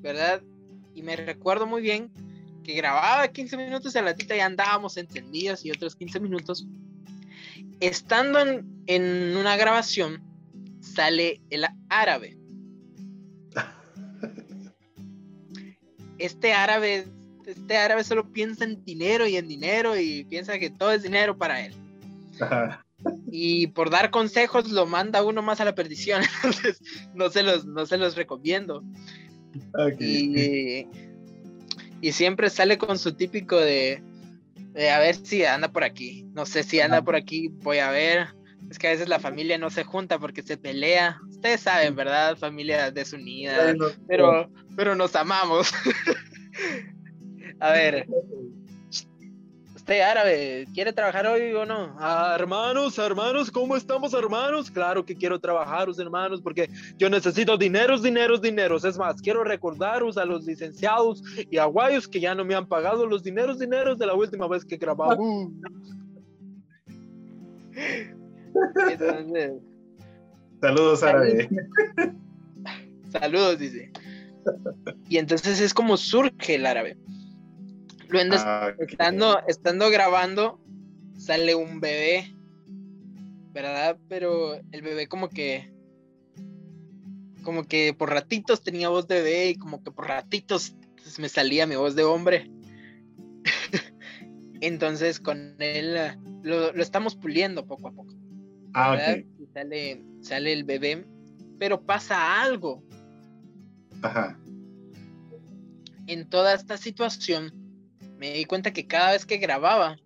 ¿Verdad? 0.00 0.42
Y 0.94 1.02
me 1.02 1.16
recuerdo 1.16 1.66
muy 1.66 1.82
bien 1.82 2.12
que 2.64 2.74
grababa 2.74 3.28
15 3.28 3.56
minutos 3.56 3.94
y 3.94 3.98
a 3.98 4.02
la 4.02 4.14
tita 4.14 4.36
ya 4.36 4.46
andábamos 4.46 4.96
encendidos 4.96 5.64
y 5.64 5.70
otros 5.70 5.96
15 5.96 6.20
minutos. 6.20 6.66
Estando 7.80 8.40
en, 8.40 8.82
en 8.86 9.36
una 9.36 9.56
grabación, 9.56 10.25
sale 10.96 11.40
el 11.50 11.66
árabe. 11.88 12.36
Este 16.18 16.54
árabe, 16.54 17.06
este 17.44 17.76
árabe 17.76 18.02
solo 18.02 18.32
piensa 18.32 18.64
en 18.64 18.82
dinero 18.84 19.26
y 19.26 19.36
en 19.36 19.46
dinero 19.46 19.98
y 19.98 20.24
piensa 20.24 20.58
que 20.58 20.70
todo 20.70 20.92
es 20.92 21.02
dinero 21.02 21.36
para 21.36 21.64
él. 21.64 21.74
Y 23.30 23.68
por 23.68 23.90
dar 23.90 24.10
consejos 24.10 24.70
lo 24.70 24.86
manda 24.86 25.22
uno 25.22 25.42
más 25.42 25.60
a 25.60 25.64
la 25.66 25.74
perdición. 25.74 26.22
Entonces 26.42 26.80
no 27.14 27.28
se 27.30 27.42
los, 27.42 27.66
no 27.66 27.84
se 27.86 27.98
los 27.98 28.16
recomiendo. 28.16 28.82
Y, 30.00 30.86
y 32.00 32.12
siempre 32.12 32.50
sale 32.50 32.78
con 32.78 32.98
su 32.98 33.14
típico 33.14 33.56
de 33.56 34.02
Eh, 34.76 34.90
a 34.90 34.98
ver 34.98 35.14
si 35.14 35.42
anda 35.42 35.68
por 35.68 35.84
aquí. 35.84 36.26
No 36.34 36.44
sé 36.44 36.62
si 36.62 36.80
anda 36.80 37.00
por 37.00 37.16
aquí, 37.16 37.48
voy 37.48 37.78
a 37.78 37.90
ver. 37.90 38.35
Es 38.70 38.78
que 38.78 38.88
a 38.88 38.90
veces 38.90 39.08
la 39.08 39.20
familia 39.20 39.58
no 39.58 39.70
se 39.70 39.84
junta 39.84 40.18
porque 40.18 40.42
se 40.42 40.56
pelea. 40.56 41.20
Ustedes 41.28 41.60
saben, 41.60 41.94
¿verdad? 41.94 42.36
Familia 42.36 42.90
desunida. 42.90 43.74
Pero, 44.08 44.50
pero 44.76 44.94
nos 44.96 45.14
amamos. 45.14 45.72
a 47.60 47.70
ver, 47.70 48.06
¿Usted 49.86 50.00
árabe 50.00 50.66
quiere 50.74 50.92
trabajar 50.92 51.28
hoy 51.28 51.52
o 51.52 51.64
no? 51.64 51.94
Ah, 52.00 52.34
hermanos, 52.36 52.98
hermanos, 52.98 53.52
¿cómo 53.52 53.76
estamos, 53.76 54.14
hermanos? 54.14 54.68
Claro 54.68 55.04
que 55.04 55.14
quiero 55.14 55.38
trabajaros, 55.38 56.00
hermanos, 56.00 56.42
porque 56.42 56.68
yo 56.98 57.08
necesito 57.08 57.56
dineros, 57.56 58.02
dineros, 58.02 58.42
dineros. 58.42 58.84
Es 58.84 58.98
más, 58.98 59.22
quiero 59.22 59.44
recordaros 59.44 60.18
a 60.18 60.24
los 60.24 60.44
licenciados 60.44 61.22
y 61.52 61.58
aguayos 61.58 62.08
que 62.08 62.18
ya 62.18 62.34
no 62.34 62.44
me 62.44 62.56
han 62.56 62.66
pagado 62.66 63.06
los 63.06 63.22
dineros, 63.22 63.60
dineros 63.60 63.96
de 63.96 64.06
la 64.06 64.14
última 64.14 64.48
vez 64.48 64.64
que 64.64 64.76
grabamos. 64.76 65.52
Saludos, 70.60 71.02
árabe. 71.02 71.48
Saludos, 73.10 73.58
dice. 73.58 73.90
Y 75.08 75.18
entonces 75.18 75.60
es 75.60 75.74
como 75.74 75.96
surge 75.96 76.54
el 76.54 76.66
árabe. 76.66 76.96
Luego, 78.08 78.34
ah, 78.36 78.72
estando, 78.78 79.40
estando 79.48 79.90
grabando, 79.90 80.60
sale 81.18 81.54
un 81.54 81.80
bebé, 81.80 82.34
¿verdad? 83.52 83.98
Pero 84.08 84.54
el 84.54 84.82
bebé 84.82 85.08
como 85.08 85.28
que, 85.28 85.72
como 87.42 87.64
que 87.64 87.94
por 87.94 88.10
ratitos 88.10 88.62
tenía 88.62 88.88
voz 88.88 89.08
de 89.08 89.16
bebé 89.16 89.50
y 89.50 89.54
como 89.56 89.82
que 89.82 89.90
por 89.90 90.06
ratitos 90.06 90.76
me 91.18 91.28
salía 91.28 91.66
mi 91.66 91.76
voz 91.76 91.94
de 91.96 92.04
hombre. 92.04 92.50
Entonces 94.60 95.20
con 95.20 95.56
él 95.58 96.16
lo, 96.42 96.70
estamos 96.74 97.16
puliendo 97.16 97.66
poco 97.66 97.88
a 97.88 97.92
poco. 97.92 98.14
Ah, 98.78 98.94
sale, 99.54 100.04
sale 100.20 100.52
el 100.52 100.64
bebé, 100.64 101.06
pero 101.58 101.80
pasa 101.80 102.42
algo. 102.42 102.82
Ajá. 104.02 104.38
En 106.06 106.28
toda 106.28 106.52
esta 106.52 106.76
situación, 106.76 107.54
me 108.18 108.34
di 108.34 108.44
cuenta 108.44 108.74
que 108.74 108.86
cada 108.86 109.12
vez 109.12 109.24
que 109.24 109.38
grababa, 109.38 109.96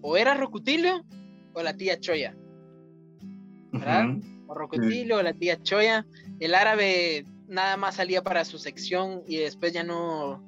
o 0.00 0.16
era 0.16 0.34
Rocutilio 0.34 1.04
o 1.52 1.62
la 1.62 1.76
tía 1.76 2.00
Choya. 2.00 2.34
¿Verdad? 3.70 4.16
O 4.48 4.54
Rocutilio 4.54 5.18
o 5.18 5.22
la 5.22 5.32
tía 5.32 5.62
Choya. 5.62 6.04
El 6.40 6.56
árabe 6.56 7.24
nada 7.46 7.76
más 7.76 7.94
salía 7.94 8.24
para 8.24 8.44
su 8.44 8.58
sección 8.58 9.22
y 9.28 9.36
después 9.36 9.72
ya 9.72 9.84
no. 9.84 10.42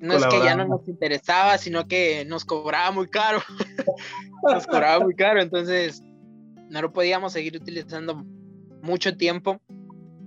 No 0.00 0.14
es 0.14 0.26
que 0.26 0.38
ya 0.38 0.56
no 0.56 0.66
nos 0.66 0.88
interesaba, 0.88 1.58
sino 1.58 1.86
que 1.86 2.24
nos 2.24 2.44
cobraba 2.44 2.90
muy 2.90 3.08
caro. 3.08 3.40
nos 4.42 4.66
cobraba 4.66 5.04
muy 5.04 5.14
caro, 5.14 5.42
entonces 5.42 6.02
no 6.70 6.80
lo 6.80 6.92
podíamos 6.92 7.34
seguir 7.34 7.56
utilizando 7.56 8.24
mucho 8.82 9.16
tiempo. 9.16 9.60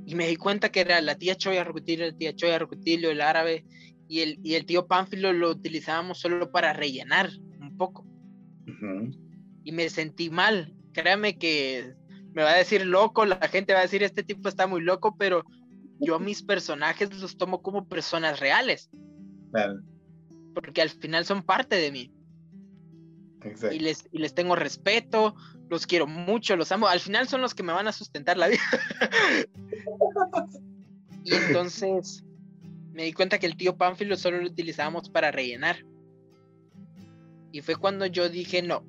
Y 0.05 0.15
me 0.15 0.27
di 0.27 0.35
cuenta 0.35 0.69
que 0.69 0.81
era 0.81 1.01
la 1.01 1.15
tía 1.15 1.35
Choya 1.35 1.63
Rocutilio, 1.63 2.05
la 2.05 2.15
tía 2.15 2.35
Choya 2.35 2.59
Rocutilio, 2.59 3.09
el 3.09 3.21
árabe, 3.21 3.65
y 4.07 4.19
el, 4.19 4.39
y 4.43 4.55
el 4.55 4.65
tío 4.65 4.85
Pánfilo 4.85 5.33
lo 5.33 5.49
utilizábamos 5.49 6.19
solo 6.19 6.51
para 6.51 6.73
rellenar 6.73 7.31
un 7.59 7.75
poco. 7.77 8.05
Y 9.63 9.71
me 9.71 9.89
sentí 9.89 10.29
mal. 10.29 10.75
Créame 10.93 11.37
que 11.39 11.95
me 12.33 12.43
va 12.43 12.51
a 12.51 12.57
decir 12.57 12.85
loco, 12.85 13.25
la 13.25 13.47
gente 13.47 13.73
va 13.73 13.79
a 13.79 13.83
decir 13.83 14.03
este 14.03 14.23
tipo 14.23 14.49
está 14.49 14.67
muy 14.67 14.81
loco, 14.81 15.15
pero 15.17 15.43
yo 15.99 16.19
mis 16.19 16.43
personajes 16.43 17.19
los 17.19 17.37
tomo 17.37 17.61
como 17.61 17.87
personas 17.87 18.39
reales. 18.39 18.89
Porque 20.53 20.81
al 20.81 20.89
final 20.89 21.25
son 21.25 21.43
parte 21.43 21.75
de 21.75 21.91
mí. 21.91 22.11
Y 23.71 23.79
les, 23.79 24.07
y 24.11 24.19
les 24.19 24.33
tengo 24.33 24.55
respeto, 24.55 25.35
los 25.69 25.85
quiero 25.85 26.07
mucho, 26.07 26.55
los 26.55 26.71
amo. 26.71 26.87
Al 26.87 26.99
final 26.99 27.27
son 27.27 27.41
los 27.41 27.53
que 27.53 27.63
me 27.63 27.73
van 27.73 27.87
a 27.87 27.91
sustentar 27.91 28.37
la 28.37 28.47
vida. 28.49 28.61
y 31.23 31.33
entonces 31.33 32.23
me 32.93 33.03
di 33.03 33.13
cuenta 33.13 33.39
que 33.39 33.47
el 33.47 33.57
tío 33.57 33.75
Pánfilo 33.75 34.15
solo 34.15 34.39
lo 34.39 34.47
utilizábamos 34.47 35.09
para 35.09 35.31
rellenar. 35.31 35.83
Y 37.51 37.61
fue 37.61 37.75
cuando 37.75 38.05
yo 38.05 38.29
dije, 38.29 38.61
no, 38.61 38.85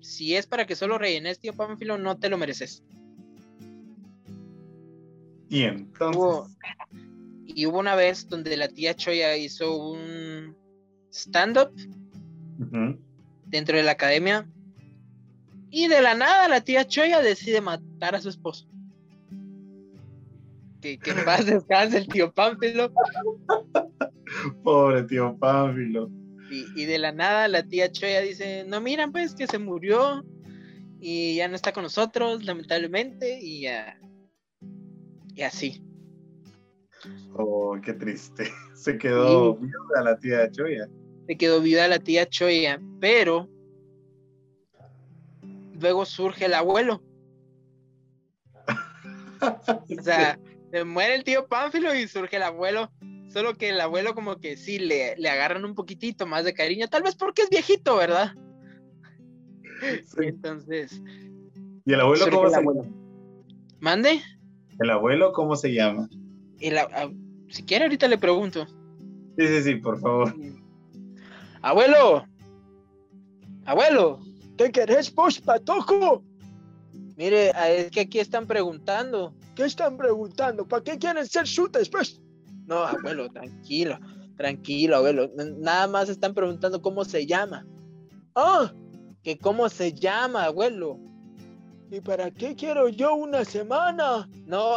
si 0.00 0.36
es 0.36 0.46
para 0.46 0.66
que 0.66 0.76
solo 0.76 0.98
rellenes, 0.98 1.40
tío 1.40 1.54
Pánfilo, 1.54 1.96
no 1.96 2.18
te 2.18 2.28
lo 2.28 2.38
mereces. 2.38 2.82
Y 5.48 5.62
entonces... 5.62 6.56
y 7.54 7.66
hubo 7.66 7.78
una 7.78 7.94
vez 7.94 8.28
donde 8.28 8.56
la 8.56 8.68
tía 8.68 8.94
Choya 8.94 9.36
hizo 9.36 9.76
un 9.76 10.56
stand-up 11.10 11.70
dentro 13.46 13.76
de 13.76 13.82
la 13.82 13.92
academia. 13.92 14.48
Y 15.70 15.88
de 15.88 16.02
la 16.02 16.14
nada 16.14 16.48
la 16.48 16.60
tía 16.60 16.86
Choya 16.86 17.20
decide 17.20 17.60
matar 17.60 18.14
a 18.14 18.20
su 18.20 18.28
esposo 18.28 18.68
que, 20.84 20.98
que 20.98 21.14
paz 21.24 21.46
descanse 21.46 21.96
el 21.98 22.08
tío 22.08 22.30
Pánfilo. 22.32 22.92
Pobre 24.62 25.04
tío 25.04 25.36
Pánfilo. 25.38 26.10
Y, 26.50 26.84
de 26.84 26.98
la 26.98 27.10
nada 27.10 27.48
la 27.48 27.62
tía 27.64 27.90
Choya 27.90 28.20
dice, 28.20 28.64
no 28.68 28.80
miran 28.80 29.10
pues 29.10 29.34
que 29.34 29.46
se 29.46 29.58
murió 29.58 30.24
y 31.00 31.36
ya 31.36 31.48
no 31.48 31.56
está 31.56 31.72
con 31.72 31.82
nosotros, 31.82 32.44
lamentablemente, 32.44 33.40
y 33.40 33.62
ya. 33.62 33.98
Y 35.34 35.42
así. 35.42 35.82
Oh, 37.34 37.76
qué 37.82 37.92
triste. 37.92 38.50
Se 38.74 38.98
quedó 38.98 39.56
viuda 39.56 40.02
la 40.02 40.18
tía 40.18 40.50
Choya. 40.50 40.88
Se 41.26 41.36
quedó 41.36 41.60
viuda 41.60 41.88
la 41.88 41.98
tía 41.98 42.28
Choya, 42.28 42.80
pero 43.00 43.48
luego 45.80 46.04
surge 46.04 46.46
el 46.46 46.54
abuelo. 46.54 47.02
o 49.40 50.02
sea, 50.02 50.38
se 50.70 50.84
muere 50.84 51.14
el 51.14 51.24
tío 51.24 51.46
Pánfilo 51.46 51.94
y 51.94 52.08
surge 52.08 52.36
el 52.36 52.42
abuelo. 52.42 52.90
Solo 53.28 53.54
que 53.54 53.70
el 53.70 53.80
abuelo 53.80 54.14
como 54.14 54.36
que 54.36 54.56
sí 54.56 54.78
le, 54.78 55.16
le 55.16 55.28
agarran 55.28 55.64
un 55.64 55.74
poquitito 55.74 56.26
más 56.26 56.44
de 56.44 56.54
cariño, 56.54 56.88
tal 56.88 57.02
vez 57.02 57.16
porque 57.16 57.42
es 57.42 57.50
viejito, 57.50 57.96
¿verdad? 57.96 58.32
Entonces. 60.18 61.02
¿Y 61.84 61.92
el 61.92 62.00
abuelo 62.00 62.26
cómo 62.30 62.48
se 62.48 62.56
llama? 62.56 62.72
¿Mande? 63.80 64.20
¿El 64.80 64.90
abuelo 64.90 65.32
cómo 65.32 65.56
se 65.56 65.72
llama? 65.72 66.08
Si 66.58 67.62
quiere 67.64 67.84
ahorita 67.84 68.08
le 68.08 68.18
pregunto. 68.18 68.66
Sí, 69.36 69.46
sí, 69.46 69.62
sí, 69.62 69.74
por 69.76 70.00
favor. 70.00 70.34
Abuelo. 71.62 72.24
Abuelo. 73.64 74.20
¿Qué 74.56 74.70
querés, 74.70 75.12
vos, 75.12 75.40
patojo? 75.40 76.22
Mire, 77.16 77.52
es 77.66 77.90
que 77.90 78.00
aquí 78.00 78.18
están 78.18 78.46
preguntando. 78.46 79.34
¿Qué 79.54 79.64
están 79.64 79.96
preguntando? 79.96 80.66
¿Para 80.66 80.82
qué 80.82 80.98
quieren 80.98 81.26
ser 81.26 81.44
chutes, 81.44 81.88
pues? 81.88 82.20
No, 82.66 82.78
abuelo, 82.78 83.28
tranquilo, 83.30 83.98
tranquilo, 84.36 84.96
abuelo. 84.96 85.30
Nada 85.58 85.86
más 85.86 86.08
están 86.08 86.34
preguntando 86.34 86.82
cómo 86.82 87.04
se 87.04 87.26
llama. 87.26 87.66
Ah, 88.34 88.72
que 89.22 89.38
cómo 89.38 89.68
se 89.68 89.92
llama, 89.92 90.44
abuelo. 90.44 90.98
¿Y 91.90 92.00
para 92.00 92.30
qué 92.30 92.56
quiero 92.56 92.88
yo 92.88 93.14
una 93.14 93.44
semana? 93.44 94.28
No, 94.46 94.76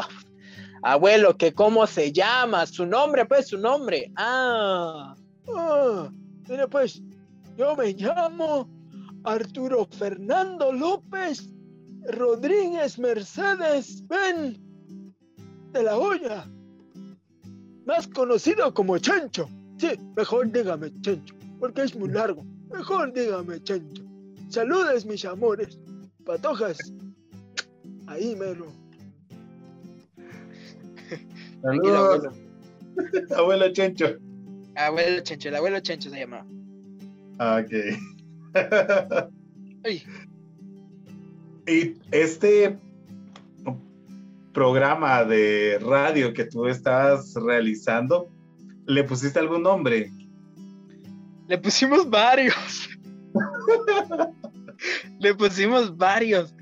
abuelo, 0.82 1.38
que 1.38 1.54
cómo 1.54 1.88
se 1.88 2.12
llama, 2.12 2.66
su 2.66 2.86
nombre, 2.86 3.26
pues, 3.26 3.48
su 3.48 3.58
nombre. 3.58 4.12
Ah, 4.16 5.16
ah, 5.56 6.10
mire, 6.48 6.68
pues, 6.68 7.02
yo 7.58 7.76
me 7.76 7.94
llamo 7.94 8.70
Arturo 9.24 9.88
Fernando 9.92 10.72
López 10.72 11.50
Rodríguez 12.10 12.98
Mercedes 12.98 14.08
Ben 14.08 14.58
de 15.74 15.84
la 15.84 15.98
olla, 15.98 16.48
más 17.86 18.08
conocido 18.08 18.74
como 18.74 18.98
Chancho. 18.98 19.50
Sí, 19.78 19.90
mejor 20.16 20.52
dígame 20.52 20.92
Chancho, 21.02 21.36
porque 21.60 21.84
es 21.84 21.96
muy 21.96 22.10
largo. 22.10 22.44
Mejor 22.72 23.13
dígame 23.13 23.62
Chancho. 23.63 24.04
Saludes, 24.50 25.06
mis 25.06 25.26
amores. 25.26 25.78
Patojas. 26.26 26.78
Ahí, 28.08 28.36
mero. 28.36 28.68
Saludos. 31.67 32.34
abuelo 33.36 33.73
Chancho. 33.73 34.17
Abuelo 34.77 35.21
Chancho, 35.21 35.49
el 35.49 35.56
abuelo 35.56 35.80
Chancho 35.82 36.10
se 36.10 36.19
llama. 36.19 36.45
Ah, 37.39 37.62
ok. 37.62 37.73
Y 41.69 41.97
este 42.12 42.77
programa 44.53 45.25
de 45.25 45.80
radio 45.82 46.34
que 46.34 46.45
tú 46.45 46.65
estás 46.65 47.34
realizando, 47.34 48.30
¿le 48.86 49.03
pusiste 49.03 49.38
algún 49.38 49.63
nombre? 49.63 50.10
Le 51.49 51.58
pusimos 51.58 52.10
varios. 52.10 52.89
Le 55.19 55.36
pusimos 55.36 55.95
varios. 55.97 56.56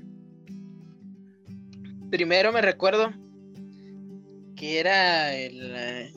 Primero 2.10 2.52
me 2.52 2.62
recuerdo 2.62 3.12
que 4.56 4.80
era 4.80 5.34
el. 5.34 6.12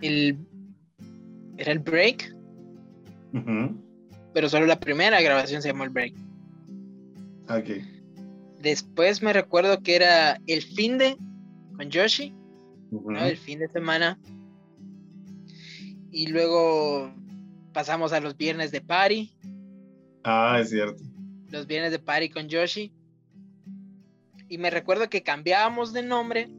El. 0.00 0.38
era 1.58 1.72
el 1.72 1.78
break. 1.80 2.34
Pero 4.32 4.48
solo 4.48 4.66
la 4.66 4.80
primera 4.80 5.20
grabación 5.20 5.60
se 5.60 5.68
llamó 5.68 5.84
el 5.84 5.90
break. 5.90 6.14
Ok. 7.48 7.84
Después 8.60 9.22
me 9.22 9.32
recuerdo 9.32 9.82
que 9.82 9.96
era 9.96 10.40
el 10.46 10.62
fin 10.62 10.98
de 10.98 11.16
con 11.76 11.90
Yoshi, 11.90 12.34
El 13.18 13.36
fin 13.36 13.58
de 13.58 13.68
semana. 13.68 14.18
Y 16.10 16.26
luego 16.26 17.12
pasamos 17.72 18.12
a 18.12 18.20
los 18.20 18.36
viernes 18.36 18.70
de 18.70 18.80
party. 18.80 19.32
Ah, 20.24 20.58
es 20.60 20.70
cierto. 20.70 21.02
Los 21.48 21.66
viernes 21.66 21.92
de 21.92 21.98
party 21.98 22.28
con 22.28 22.48
Yoshi. 22.48 22.92
Y 24.50 24.58
me 24.58 24.68
recuerdo 24.68 25.08
que 25.08 25.22
cambiábamos 25.22 25.94
de 25.94 26.02
nombre 26.02 26.50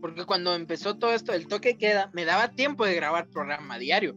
porque 0.00 0.24
cuando 0.24 0.54
empezó 0.54 0.96
todo 0.96 1.12
esto 1.12 1.32
el 1.32 1.48
toque 1.48 1.76
queda, 1.76 2.10
me 2.12 2.24
daba 2.24 2.48
tiempo 2.52 2.84
de 2.84 2.94
grabar 2.94 3.28
programa 3.28 3.78
diario. 3.78 4.16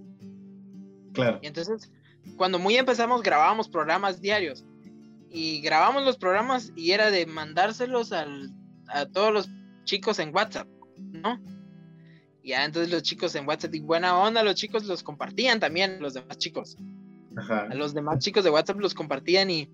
Claro. 1.14 1.40
Y 1.42 1.48
entonces, 1.48 1.92
cuando 2.38 2.60
muy 2.60 2.76
empezamos, 2.76 3.24
grabábamos 3.24 3.70
programas 3.70 4.22
diarios. 4.22 4.66
Y 5.30 5.62
grabamos 5.62 6.04
los 6.04 6.18
programas 6.18 6.72
y 6.76 6.92
era 6.92 7.10
de 7.10 7.26
mandárselos 7.26 8.12
al, 8.12 8.52
a 8.88 9.06
todos 9.06 9.34
los 9.34 9.50
chicos 9.86 10.20
en 10.20 10.36
WhatsApp, 10.36 10.68
¿no? 10.98 11.42
Y 12.44 12.50
ya 12.50 12.66
entonces 12.66 12.92
los 12.92 13.04
chicos 13.04 13.34
en 13.36 13.48
WhatsApp, 13.48 13.74
y 13.76 13.80
buena 13.80 14.18
onda, 14.18 14.44
los 14.44 14.56
chicos 14.56 14.86
los 14.86 15.04
compartían 15.04 15.60
también, 15.60 16.02
los 16.02 16.16
demás 16.16 16.38
chicos. 16.38 16.78
Ajá. 17.38 17.68
A 17.72 17.76
los 17.76 17.94
demás 17.94 18.20
chicos 18.20 18.44
de 18.44 18.50
WhatsApp 18.50 18.80
los 18.80 18.94
compartían 18.94 19.50
y, 19.50 19.70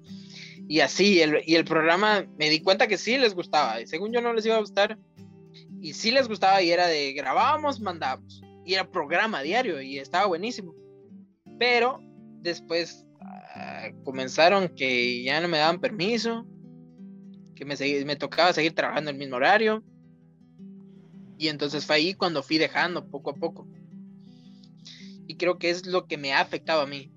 y 0.67 0.81
así, 0.81 1.21
el, 1.21 1.41
y 1.45 1.55
el 1.55 1.63
programa 1.63 2.27
me 2.37 2.49
di 2.49 2.61
cuenta 2.61 2.87
que 2.87 2.97
sí 2.97 3.17
les 3.17 3.33
gustaba. 3.33 3.79
Y 3.79 3.87
según 3.87 4.11
yo 4.11 4.21
no 4.21 4.33
les 4.33 4.45
iba 4.45 4.57
a 4.57 4.59
gustar, 4.59 4.97
y 5.81 5.93
sí 5.93 6.11
les 6.11 6.27
gustaba 6.27 6.61
y 6.61 6.71
era 6.71 6.87
de 6.87 7.13
grabábamos, 7.13 7.79
mandábamos. 7.79 8.41
Y 8.65 8.73
era 8.73 8.91
programa 8.91 9.41
diario 9.41 9.81
y 9.81 9.97
estaba 9.97 10.25
buenísimo. 10.25 10.75
Pero 11.57 11.99
después 12.41 13.05
ah, 13.21 13.91
comenzaron 14.03 14.67
que 14.75 15.23
ya 15.23 15.39
no 15.39 15.47
me 15.47 15.57
daban 15.57 15.79
permiso, 15.79 16.45
que 17.55 17.63
me, 17.63 17.75
me 18.05 18.15
tocaba 18.17 18.51
seguir 18.51 18.73
trabajando 18.73 19.11
el 19.11 19.17
mismo 19.17 19.37
horario. 19.37 19.83
Y 21.37 21.47
entonces 21.47 21.85
fue 21.85 21.95
ahí 21.95 22.13
cuando 22.13 22.43
fui 22.43 22.57
dejando 22.57 23.09
poco 23.09 23.29
a 23.29 23.35
poco. 23.35 23.67
Y 25.27 25.37
creo 25.37 25.59
que 25.59 25.69
es 25.69 25.85
lo 25.85 26.07
que 26.07 26.17
me 26.17 26.33
ha 26.33 26.41
afectado 26.41 26.81
a 26.81 26.87
mí. 26.87 27.11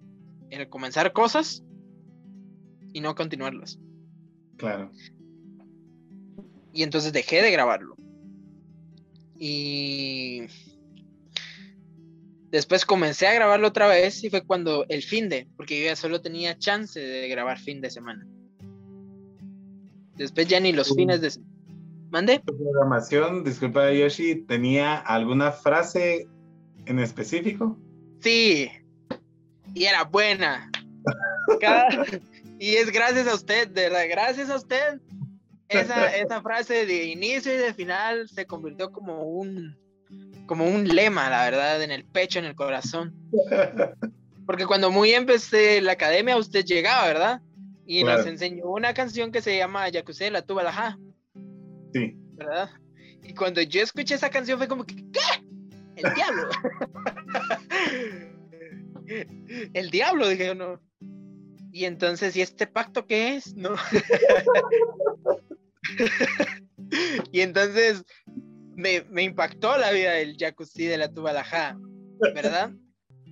El 0.50 0.68
comenzar 0.68 1.12
cosas 1.12 1.64
y 2.92 3.00
no 3.00 3.14
continuarlas. 3.14 3.78
Claro. 4.56 4.90
Y 6.72 6.82
entonces 6.82 7.12
dejé 7.12 7.42
de 7.42 7.50
grabarlo. 7.50 7.96
Y 9.36 10.42
después 12.50 12.84
comencé 12.84 13.26
a 13.26 13.34
grabarlo 13.34 13.68
otra 13.68 13.88
vez 13.88 14.22
y 14.22 14.30
fue 14.30 14.42
cuando 14.44 14.84
el 14.88 15.02
fin 15.02 15.28
de, 15.28 15.48
porque 15.56 15.80
yo 15.80 15.86
ya 15.86 15.96
solo 15.96 16.20
tenía 16.20 16.58
chance 16.58 17.00
de 17.00 17.28
grabar 17.28 17.58
fin 17.58 17.80
de 17.80 17.90
semana. 17.90 18.26
Después 20.16 20.46
ya 20.48 20.60
ni 20.60 20.72
los 20.72 20.94
fines 20.94 21.20
de 21.20 21.30
semana. 21.30 21.50
¿Mande? 22.10 22.40
¿Tu 22.44 22.56
programación, 22.58 23.44
disculpa 23.44 23.92
Yoshi, 23.92 24.42
tenía 24.42 24.96
alguna 24.96 25.52
frase 25.52 26.28
en 26.86 26.98
específico? 26.98 27.78
Sí, 28.18 28.68
y 29.74 29.84
era 29.84 30.04
buena. 30.04 30.70
Y 32.60 32.76
es 32.76 32.92
gracias 32.92 33.26
a 33.26 33.34
usted, 33.34 33.68
de 33.68 33.88
verdad, 33.88 34.04
gracias 34.08 34.50
a 34.50 34.56
usted 34.56 35.00
esa, 35.68 36.42
frase 36.42 36.84
de 36.84 37.04
inicio 37.04 37.54
y 37.54 37.56
de 37.56 37.72
final 37.72 38.28
se 38.28 38.44
convirtió 38.44 38.92
como 38.92 39.22
un, 39.22 39.78
como 40.46 40.66
un 40.66 40.86
lema, 40.86 41.30
la 41.30 41.44
verdad, 41.44 41.82
en 41.82 41.90
el 41.90 42.04
pecho, 42.04 42.38
en 42.38 42.44
el 42.44 42.54
corazón. 42.54 43.14
Porque 44.44 44.66
cuando 44.66 44.90
muy 44.90 45.12
empecé 45.12 45.80
la 45.80 45.92
academia, 45.92 46.36
usted 46.36 46.64
llegaba, 46.64 47.06
¿verdad? 47.06 47.42
Y 47.86 48.04
nos 48.04 48.26
enseñó 48.26 48.66
una 48.66 48.92
canción 48.92 49.32
que 49.32 49.40
se 49.40 49.56
llama 49.56 49.88
Yakusé 49.88 50.30
la 50.30 50.42
tuba 50.42 50.62
la 50.62 50.98
Sí. 51.94 52.14
¿Verdad? 52.34 52.70
Y 53.22 53.32
cuando 53.32 53.62
yo 53.62 53.80
escuché 53.82 54.16
esa 54.16 54.28
canción 54.28 54.58
fue 54.58 54.68
como 54.68 54.84
que, 54.84 54.96
¿qué? 54.96 55.20
El 55.96 56.14
diablo. 56.14 56.50
el 59.72 59.90
diablo, 59.90 60.28
dije 60.28 60.46
yo, 60.46 60.54
no. 60.54 60.89
Y 61.72 61.84
entonces, 61.84 62.36
¿y 62.36 62.42
este 62.42 62.66
pacto 62.66 63.06
qué 63.06 63.36
es? 63.36 63.54
No. 63.54 63.74
y 67.32 67.40
entonces 67.40 68.04
me, 68.74 69.04
impactó 69.22 69.76
la 69.76 69.92
vida 69.92 70.12
del 70.12 70.36
jacuzzi 70.36 70.86
de 70.86 70.98
la 70.98 71.12
Tubalajá, 71.12 71.76
¿verdad? 72.34 72.72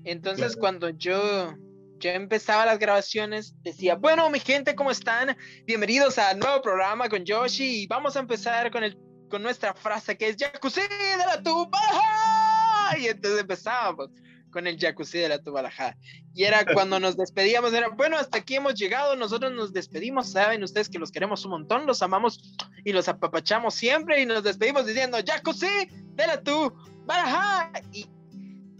Entonces 0.05 0.57
cuando 0.57 0.91
yo, 0.91 1.55
yo 1.99 2.11
empezaba 2.11 2.67
las 2.67 2.79
grabaciones, 2.79 3.55
decía, 3.63 3.97
bueno, 3.97 4.31
mi 4.31 4.39
gente, 4.39 4.77
¿cómo 4.77 4.91
están? 4.91 5.37
Bienvenidos 5.67 6.19
al 6.19 6.39
nuevo 6.39 6.63
programa 6.63 7.09
con 7.09 7.25
Yoshi 7.25 7.83
y 7.83 7.87
vamos 7.87 8.17
a 8.17 8.21
empezar 8.21 8.71
con, 8.71 8.85
el, 8.85 8.97
con 9.29 9.43
nuestra 9.43 9.75
frase 9.75 10.17
que 10.17 10.29
es 10.29 10.37
jacuzzi 10.39 10.83
de 10.83 11.27
la 11.27 11.43
Tubalajá. 11.43 12.99
Y 12.99 13.07
entonces 13.07 13.41
empezábamos 13.41 14.11
con 14.51 14.67
el 14.67 14.79
jacuzzi 14.79 15.19
de 15.19 15.29
la 15.29 15.39
Tubalajá. 15.39 15.97
Y 16.35 16.45
era 16.45 16.65
cuando 16.73 17.01
nos 17.01 17.17
despedíamos, 17.17 17.73
era, 17.73 17.89
bueno, 17.89 18.17
hasta 18.17 18.39
aquí 18.39 18.57
hemos 18.57 18.75
llegado, 18.75 19.17
nosotros 19.17 19.53
nos 19.53 19.73
despedimos, 19.73 20.31
saben 20.31 20.63
ustedes 20.63 20.89
que 20.89 20.99
los 20.99 21.11
queremos 21.11 21.45
un 21.45 21.53
montón, 21.53 21.87
los 21.87 22.03
amamos 22.03 22.57
y 22.85 22.93
los 22.93 23.09
apapachamos 23.09 23.75
siempre 23.75 24.21
y 24.21 24.27
nos 24.27 24.43
despedimos 24.43 24.87
diciendo, 24.87 25.19
jacuzzi 25.25 25.67
de 26.15 26.27
la 26.27 26.43
Tubalajá. 26.43 27.73
Y 27.93 28.07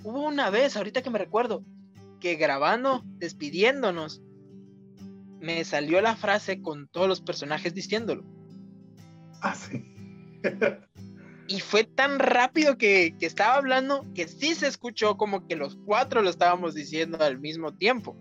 hubo 0.03 0.27
una 0.27 0.51
vez, 0.51 0.77
ahorita 0.77 1.03
que 1.03 1.11
me 1.11 1.19
recuerdo, 1.19 1.65
que 2.21 2.37
grabando, 2.37 3.03
despidiéndonos, 3.05 4.23
me 5.41 5.65
salió 5.65 6.01
la 6.01 6.17
frase 6.17 6.63
con 6.63 6.89
todos 6.89 7.09
los 7.09 7.21
personajes 7.21 7.75
diciéndolo. 7.75 8.25
Ah, 9.41 9.55
sí. 9.55 9.85
y 11.49 11.61
fue 11.61 11.85
tan 11.85 12.19
rápido 12.19 12.77
que, 12.77 13.15
estaba 13.21 13.55
hablando 13.55 14.05
que 14.15 14.29
sí 14.29 14.55
se 14.55 14.67
escuchó 14.67 15.17
como 15.17 15.49
que 15.49 15.57
los 15.57 15.77
cuatro 15.87 16.21
lo 16.21 16.29
estábamos 16.29 16.75
diciendo 16.75 17.17
al 17.23 17.41
mismo 17.41 17.75
tiempo. 17.75 18.15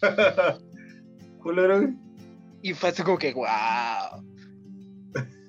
y 2.62 2.72
fue 2.72 2.88
así 2.88 3.02
como 3.02 3.18
que, 3.18 3.34
wow. 3.34 4.24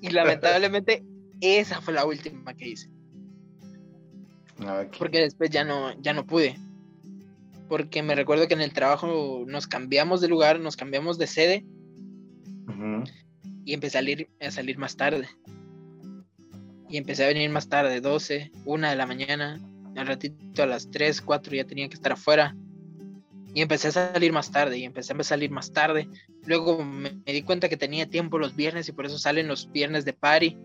Y 0.02 0.10
lamentablemente 0.10 1.02
esa 1.40 1.80
fue 1.80 1.94
la 1.94 2.04
última 2.04 2.52
que 2.52 2.68
hice. 2.68 2.90
Porque 4.98 5.20
después 5.20 5.48
ya 5.48 5.64
no, 5.64 5.98
ya 6.02 6.12
no 6.12 6.26
pude. 6.26 6.58
Porque 7.70 8.02
me 8.02 8.14
recuerdo 8.14 8.48
que 8.48 8.54
en 8.54 8.60
el 8.60 8.74
trabajo 8.74 9.44
nos 9.46 9.66
cambiamos 9.66 10.20
de 10.20 10.28
lugar, 10.28 10.60
nos 10.60 10.76
cambiamos 10.76 11.16
de 11.16 11.26
sede. 11.26 11.64
Y 13.64 13.72
empecé 13.72 13.96
a 13.96 14.02
salir, 14.02 14.28
a 14.40 14.50
salir 14.50 14.76
más 14.76 14.94
tarde 14.94 15.26
y 16.88 16.96
empecé 16.96 17.24
a 17.24 17.28
venir 17.28 17.50
más 17.50 17.68
tarde, 17.68 18.00
12, 18.00 18.52
1 18.64 18.88
de 18.88 18.96
la 18.96 19.06
mañana, 19.06 19.60
al 19.96 20.06
ratito 20.06 20.62
a 20.62 20.66
las 20.66 20.90
3, 20.90 21.20
4 21.20 21.54
ya 21.54 21.64
tenía 21.64 21.88
que 21.88 21.94
estar 21.94 22.12
afuera. 22.12 22.56
Y 23.54 23.62
empecé 23.62 23.88
a 23.88 23.92
salir 23.92 24.32
más 24.32 24.50
tarde 24.50 24.78
y 24.78 24.84
empecé 24.84 25.12
a 25.12 25.22
salir 25.22 25.50
más 25.50 25.72
tarde. 25.72 26.08
Luego 26.44 26.84
me, 26.84 27.10
di 27.24 27.42
cuenta 27.42 27.68
que 27.68 27.76
tenía 27.76 28.10
tiempo 28.10 28.38
los 28.38 28.56
viernes 28.56 28.88
y 28.88 28.92
por 28.92 29.06
eso 29.06 29.16
salen 29.16 29.46
los 29.46 29.70
viernes 29.70 30.04
de 30.04 30.12
party. 30.12 30.58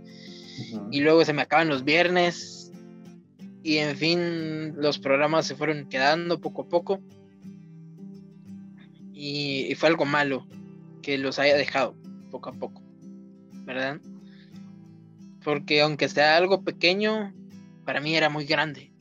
Y 0.91 1.01
luego 1.01 1.23
se 1.23 1.33
me 1.33 1.43
acaban 1.43 1.69
los 1.69 1.83
viernes. 1.83 2.71
Y 3.61 3.77
en 3.77 3.95
fin, 3.95 4.73
los 4.81 4.97
programas 4.97 5.45
se 5.45 5.55
fueron 5.55 5.87
quedando 5.87 6.41
poco 6.41 6.63
a 6.63 6.69
poco. 6.69 6.99
y 9.13 9.75
fue 9.75 9.89
algo 9.89 10.05
malo 10.05 10.47
que 11.01 11.17
los 11.17 11.39
haya 11.39 11.55
dejado 11.55 11.95
poco 12.31 12.49
a 12.49 12.53
poco. 12.53 12.81
¿Verdad? 13.65 13.99
Porque 15.49 15.81
aunque 15.81 16.07
sea 16.07 16.37
algo 16.37 16.63
pequeño, 16.63 17.33
para 17.83 17.99
mí 17.99 18.15
era 18.15 18.29
muy 18.29 18.45
grande. 18.45 18.93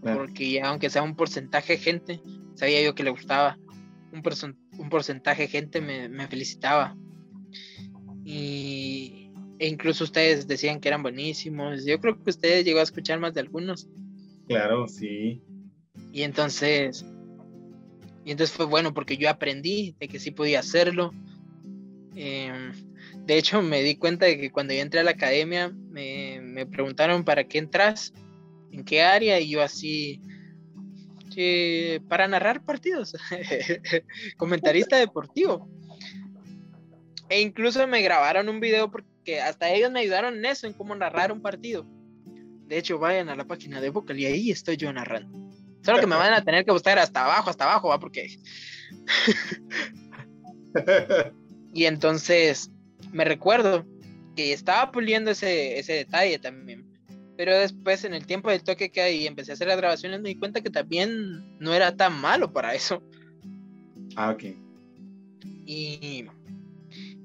Porque 0.00 0.62
aunque 0.62 0.88
sea 0.88 1.02
un 1.02 1.16
porcentaje 1.16 1.72
de 1.72 1.78
gente, 1.80 2.20
sabía 2.54 2.80
yo 2.80 2.94
que 2.94 3.02
le 3.02 3.10
gustaba. 3.10 3.58
Un, 4.12 4.22
un 4.78 4.88
porcentaje 4.88 5.42
de 5.42 5.48
gente 5.48 5.80
me, 5.80 6.28
felicitaba. 6.28 6.96
Y, 8.24 9.32
e 9.58 9.66
incluso 9.66 10.04
ustedes 10.04 10.46
decían 10.46 10.78
que 10.78 10.86
eran 10.86 11.02
buenísimos. 11.02 11.84
Yo 11.84 11.98
creo 11.98 12.22
que 12.22 12.30
ustedes 12.30 12.64
llegó 12.64 12.78
a 12.78 12.84
escuchar 12.84 13.18
más 13.18 13.34
de 13.34 13.40
algunos. 13.40 13.88
Claro, 14.46 14.86
sí. 14.86 15.42
Y 16.12 16.22
entonces, 16.22 17.04
y 18.24 18.30
entonces 18.30 18.56
fue 18.56 18.66
bueno 18.66 18.94
porque 18.94 19.16
yo 19.16 19.28
aprendí 19.28 19.96
de 19.98 20.06
que 20.06 20.20
sí 20.20 20.30
podía 20.30 20.60
hacerlo. 20.60 21.10
Eh, 22.14 22.70
de 23.26 23.38
hecho, 23.38 23.62
me 23.62 23.82
di 23.82 23.96
cuenta 23.96 24.26
de 24.26 24.38
que 24.38 24.50
cuando 24.50 24.74
yo 24.74 24.80
entré 24.80 25.00
a 25.00 25.04
la 25.04 25.12
academia, 25.12 25.70
me, 25.70 26.66
preguntaron 26.66 27.24
para 27.24 27.44
qué 27.44 27.58
entras, 27.58 28.12
en 28.70 28.84
qué 28.84 29.02
área, 29.02 29.40
y 29.40 29.50
yo 29.50 29.62
así, 29.62 30.20
para 32.08 32.28
narrar 32.28 32.64
partidos, 32.64 33.14
comentarista 34.36 34.98
deportivo. 34.98 35.68
E 37.30 37.40
incluso 37.40 37.86
me 37.86 38.02
grabaron 38.02 38.50
un 38.50 38.60
video 38.60 38.90
porque 38.90 39.40
hasta 39.40 39.70
ellos 39.70 39.90
me 39.90 40.00
ayudaron 40.00 40.36
en 40.36 40.44
eso, 40.44 40.66
en 40.66 40.74
cómo 40.74 40.94
narrar 40.94 41.32
un 41.32 41.40
partido. 41.40 41.86
De 42.66 42.76
hecho, 42.76 42.98
vayan 42.98 43.30
a 43.30 43.36
la 43.36 43.46
página 43.46 43.80
de 43.80 43.88
Vocal 43.88 44.18
y 44.18 44.26
ahí 44.26 44.50
estoy 44.50 44.76
yo 44.76 44.92
narrando. 44.92 45.50
Solo 45.82 45.98
que 45.98 46.06
me 46.06 46.16
van 46.16 46.34
a 46.34 46.44
tener 46.44 46.64
que 46.64 46.72
buscar 46.72 46.98
hasta 46.98 47.24
abajo, 47.24 47.48
hasta 47.48 47.64
abajo, 47.64 47.88
¿va? 47.88 47.98
Porque... 47.98 48.36
y 51.74 51.84
entonces 51.86 52.70
me 53.14 53.24
recuerdo 53.24 53.86
que 54.34 54.52
estaba 54.52 54.90
puliendo 54.90 55.30
ese, 55.30 55.78
ese 55.78 55.92
detalle 55.92 56.38
también. 56.40 56.84
Pero 57.36 57.56
después, 57.56 58.04
en 58.04 58.12
el 58.12 58.26
tiempo 58.26 58.50
del 58.50 58.64
toque 58.64 58.90
que 58.90 59.00
ahí 59.00 59.26
empecé 59.26 59.52
a 59.52 59.54
hacer 59.54 59.68
las 59.68 59.76
grabaciones, 59.76 60.20
me 60.20 60.30
di 60.30 60.34
cuenta 60.34 60.60
que 60.60 60.70
también 60.70 61.58
no 61.60 61.72
era 61.72 61.96
tan 61.96 62.20
malo 62.20 62.52
para 62.52 62.74
eso. 62.74 63.02
Ah, 64.16 64.30
ok. 64.30 64.44
Y, 65.64 66.26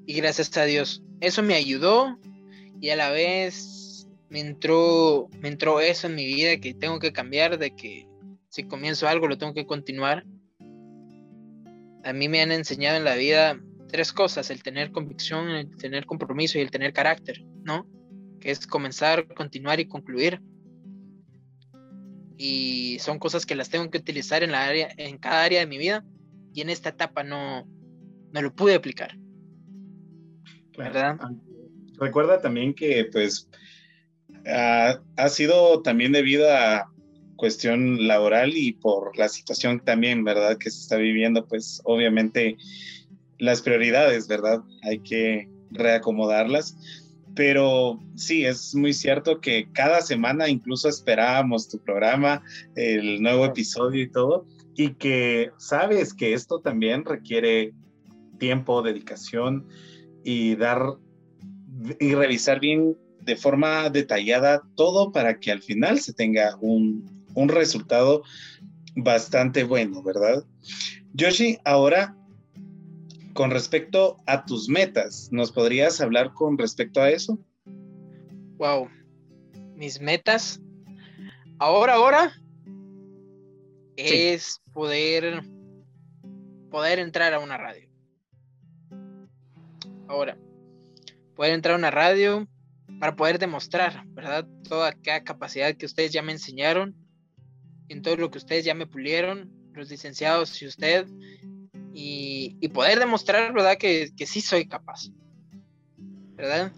y 0.06 0.14
gracias 0.14 0.56
a 0.58 0.64
Dios, 0.64 1.04
eso 1.22 1.42
me 1.42 1.56
ayudó 1.56 2.20
y 2.80 2.90
a 2.90 2.96
la 2.96 3.10
vez 3.10 4.08
me 4.30 4.42
entró, 4.42 5.28
me 5.42 5.50
entró 5.50 5.80
eso 5.80 6.08
en 6.08 6.16
mi 6.16 6.26
vida 6.26 6.58
que 6.58 6.76
tengo 6.76 7.00
que 7.00 7.12
cambiar, 7.12 7.58
de 7.58 7.76
que 7.76 8.08
si 8.50 8.64
comienzo 8.64 9.08
algo 9.08 9.28
lo 9.28 9.40
tengo 9.40 9.56
que 9.56 9.66
continuar. 9.66 10.24
A 12.04 12.14
mí 12.14 12.30
me 12.30 12.42
han 12.42 12.52
enseñado 12.52 12.98
en 12.98 13.04
la 13.04 13.16
vida 13.16 13.60
tres 13.90 14.14
cosas, 14.14 14.50
el 14.50 14.64
tener 14.64 14.92
convicción, 14.92 15.50
el 15.50 15.76
tener 15.76 16.06
compromiso 16.06 16.58
y 16.58 16.62
el 16.62 16.72
tener 16.72 16.94
carácter, 16.94 17.44
¿no? 17.64 17.86
Que 18.40 18.52
es 18.52 18.66
comenzar, 18.66 19.28
continuar 19.34 19.80
y 19.80 19.88
concluir. 19.88 20.42
Y 22.38 22.98
son 23.00 23.20
cosas 23.20 23.46
que 23.46 23.56
las 23.56 23.70
tengo 23.70 23.90
que 23.90 23.98
utilizar 23.98 24.44
en, 24.44 24.54
la 24.54 24.66
área, 24.66 24.90
en 24.96 25.18
cada 25.18 25.44
área 25.44 25.60
de 25.60 25.68
mi 25.68 25.78
vida 25.78 26.06
y 26.54 26.62
en 26.62 26.70
esta 26.70 26.90
etapa 26.90 27.24
no, 27.24 27.68
no 28.32 28.42
lo 28.42 28.56
pude 28.56 28.76
aplicar. 28.76 29.18
¿Verdad? 30.78 31.18
Ah, 31.20 31.32
recuerda 32.00 32.40
también 32.40 32.74
que 32.74 33.10
pues 33.12 33.50
ha, 34.48 35.02
ha 35.18 35.30
sido 35.30 35.82
también 35.82 36.14
debido 36.14 36.50
a 36.50 36.90
cuestión 37.36 38.08
laboral 38.08 38.56
y 38.56 38.74
por 38.74 39.18
la 39.18 39.30
situación 39.30 39.80
también, 39.80 40.24
¿verdad? 40.24 40.58
Que 40.58 40.70
se 40.70 40.82
está 40.82 40.98
viviendo, 40.98 41.48
pues 41.48 41.82
obviamente 41.86 42.58
las 43.40 43.62
prioridades, 43.62 44.28
¿verdad? 44.28 44.62
Hay 44.84 45.00
que 45.00 45.50
reacomodarlas. 45.72 46.78
Pero 47.36 48.00
sí, 48.16 48.46
es 48.46 48.76
muy 48.76 48.94
cierto 48.94 49.40
que 49.40 49.70
cada 49.72 50.02
semana 50.02 50.50
incluso 50.50 50.90
esperábamos 50.90 51.70
tu 51.70 51.80
programa, 51.80 52.44
el 52.76 53.22
nuevo 53.22 53.46
episodio 53.46 54.04
y 54.04 54.12
todo, 54.12 54.46
y 54.76 54.96
que 54.96 55.52
sabes 55.58 56.14
que 56.14 56.34
esto 56.34 56.60
también 56.60 57.06
requiere 57.06 57.74
tiempo, 58.40 58.82
dedicación 58.82 59.68
y 60.24 60.56
dar 60.56 60.82
y 62.00 62.14
revisar 62.14 62.60
bien 62.60 62.98
de 63.22 63.36
forma 63.38 63.90
detallada 63.90 64.62
todo 64.76 65.12
para 65.12 65.40
que 65.40 65.52
al 65.52 65.62
final 65.62 66.00
se 66.00 66.14
tenga 66.14 66.58
un, 66.60 67.26
un 67.36 67.48
resultado 67.48 68.24
bastante 68.96 69.64
bueno, 69.64 70.04
¿verdad? 70.04 70.44
Yoshi, 71.14 71.58
ahora 71.64 72.16
con 73.40 73.52
respecto 73.52 74.22
a 74.26 74.44
tus 74.44 74.68
metas, 74.68 75.30
¿nos 75.32 75.54
podrías 75.54 76.02
hablar 76.02 76.34
con 76.34 76.58
respecto 76.58 77.00
a 77.00 77.10
eso? 77.10 77.40
Wow, 78.58 78.90
mis 79.76 80.02
metas 80.02 80.60
ahora, 81.58 81.94
ahora 81.94 82.34
es 83.96 84.62
poder 84.74 85.42
poder 86.70 87.00
entrar 87.00 87.34
a 87.34 87.40
una 87.40 87.56
radio. 87.56 87.90
Ahora, 90.10 90.38
poder 91.34 91.54
entrar 91.54 91.76
a 91.76 91.78
una 91.78 91.92
radio 91.92 92.46
para 93.00 93.16
poder 93.16 93.40
demostrar, 93.40 94.04
¿verdad? 94.08 94.50
Toda 94.68 94.90
aquella 94.90 95.24
capacidad 95.24 95.78
que 95.78 95.86
ustedes 95.86 96.12
ya 96.12 96.22
me 96.22 96.34
enseñaron, 96.34 96.94
en 97.88 98.02
todo 98.02 98.18
lo 98.18 98.32
que 98.32 98.40
ustedes 98.40 98.66
ya 98.66 98.74
me 98.74 98.86
pulieron, 98.86 99.50
los 99.72 99.90
licenciados 99.90 100.62
y 100.62 100.66
usted, 100.66 101.08
y, 102.02 102.68
poder 102.70 103.00
demostrar, 103.00 103.54
¿verdad? 103.54 103.78
Que, 103.78 104.12
que, 104.16 104.26
sí 104.26 104.42
soy 104.42 104.68
capaz, 104.68 105.10
¿verdad? 106.36 106.72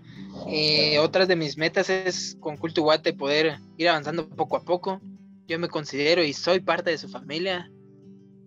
Eh, 0.48 0.98
otras 1.00 1.28
de 1.28 1.36
mis 1.36 1.58
metas 1.58 1.90
es 1.90 2.38
con 2.40 2.58
Culto 2.58 2.82
Guate 2.82 3.14
poder 3.14 3.60
ir 3.78 3.90
avanzando 3.90 4.28
poco 4.30 4.58
a 4.58 4.64
poco. 4.64 5.02
Yo 5.48 5.60
me 5.60 5.68
considero 5.68 6.24
y 6.24 6.34
soy 6.34 6.62
parte 6.62 6.90
de 6.90 6.98
su 6.98 7.10
familia. 7.10 7.70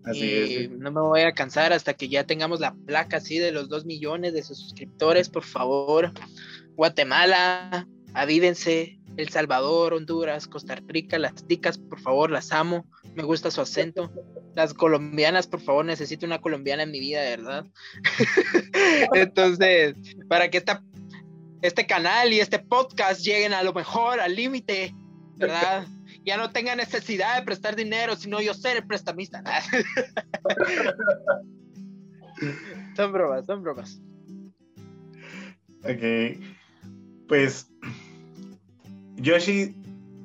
Así 0.04 0.64
y 0.64 0.68
no 0.68 0.90
me 0.90 1.00
voy 1.00 1.20
a 1.20 1.32
cansar 1.32 1.72
hasta 1.72 1.94
que 1.94 2.08
ya 2.08 2.24
tengamos 2.24 2.60
la 2.60 2.74
placa 2.74 3.18
así 3.18 3.38
de 3.38 3.52
los 3.52 3.68
dos 3.68 3.84
millones 3.84 4.34
de 4.34 4.42
suscriptores, 4.42 5.28
por 5.28 5.44
favor. 5.44 6.12
Guatemala, 6.76 7.86
avívense, 8.14 8.98
El 9.16 9.28
Salvador, 9.28 9.94
Honduras, 9.94 10.46
Costa 10.46 10.76
Rica, 10.86 11.18
las 11.18 11.46
ticas, 11.46 11.78
por 11.78 12.00
favor, 12.00 12.30
las 12.30 12.52
amo, 12.52 12.86
me 13.14 13.22
gusta 13.22 13.50
su 13.50 13.60
acento. 13.60 14.12
Las 14.54 14.74
colombianas, 14.74 15.46
por 15.46 15.60
favor, 15.60 15.84
necesito 15.84 16.26
una 16.26 16.40
colombiana 16.40 16.84
en 16.84 16.90
mi 16.90 17.00
vida, 17.00 17.22
¿verdad? 17.22 17.66
Entonces, 19.14 19.94
para 20.28 20.50
que 20.50 20.62
este 21.62 21.86
canal 21.86 22.32
y 22.32 22.40
este 22.40 22.58
podcast 22.58 23.22
lleguen 23.22 23.52
a 23.52 23.62
lo 23.62 23.72
mejor, 23.72 24.20
al 24.20 24.36
límite, 24.36 24.94
¿verdad? 25.36 25.86
Ya 26.24 26.36
no 26.36 26.50
tenga 26.50 26.76
necesidad 26.76 27.36
de 27.36 27.42
prestar 27.42 27.76
dinero, 27.76 28.16
sino 28.16 28.40
yo 28.40 28.54
ser 28.54 28.76
el 28.76 28.86
prestamista. 28.86 29.42
son 32.96 33.12
bromas, 33.12 33.46
son 33.46 33.62
bromas. 33.62 34.00
Ok. 35.82 36.38
Pues, 37.28 37.68
Yoshi, 39.24 39.74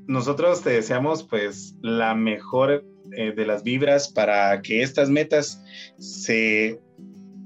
nosotros 0.08 0.62
te 0.62 0.72
deseamos 0.72 1.24
pues 1.24 1.74
la 1.82 2.16
mejor 2.16 2.86
eh, 3.14 3.32
de 3.32 3.46
las 3.46 3.64
vibras 3.64 4.10
para 4.10 4.62
que 4.62 4.84
estas 4.84 5.10
metas 5.10 5.64
se 5.98 6.82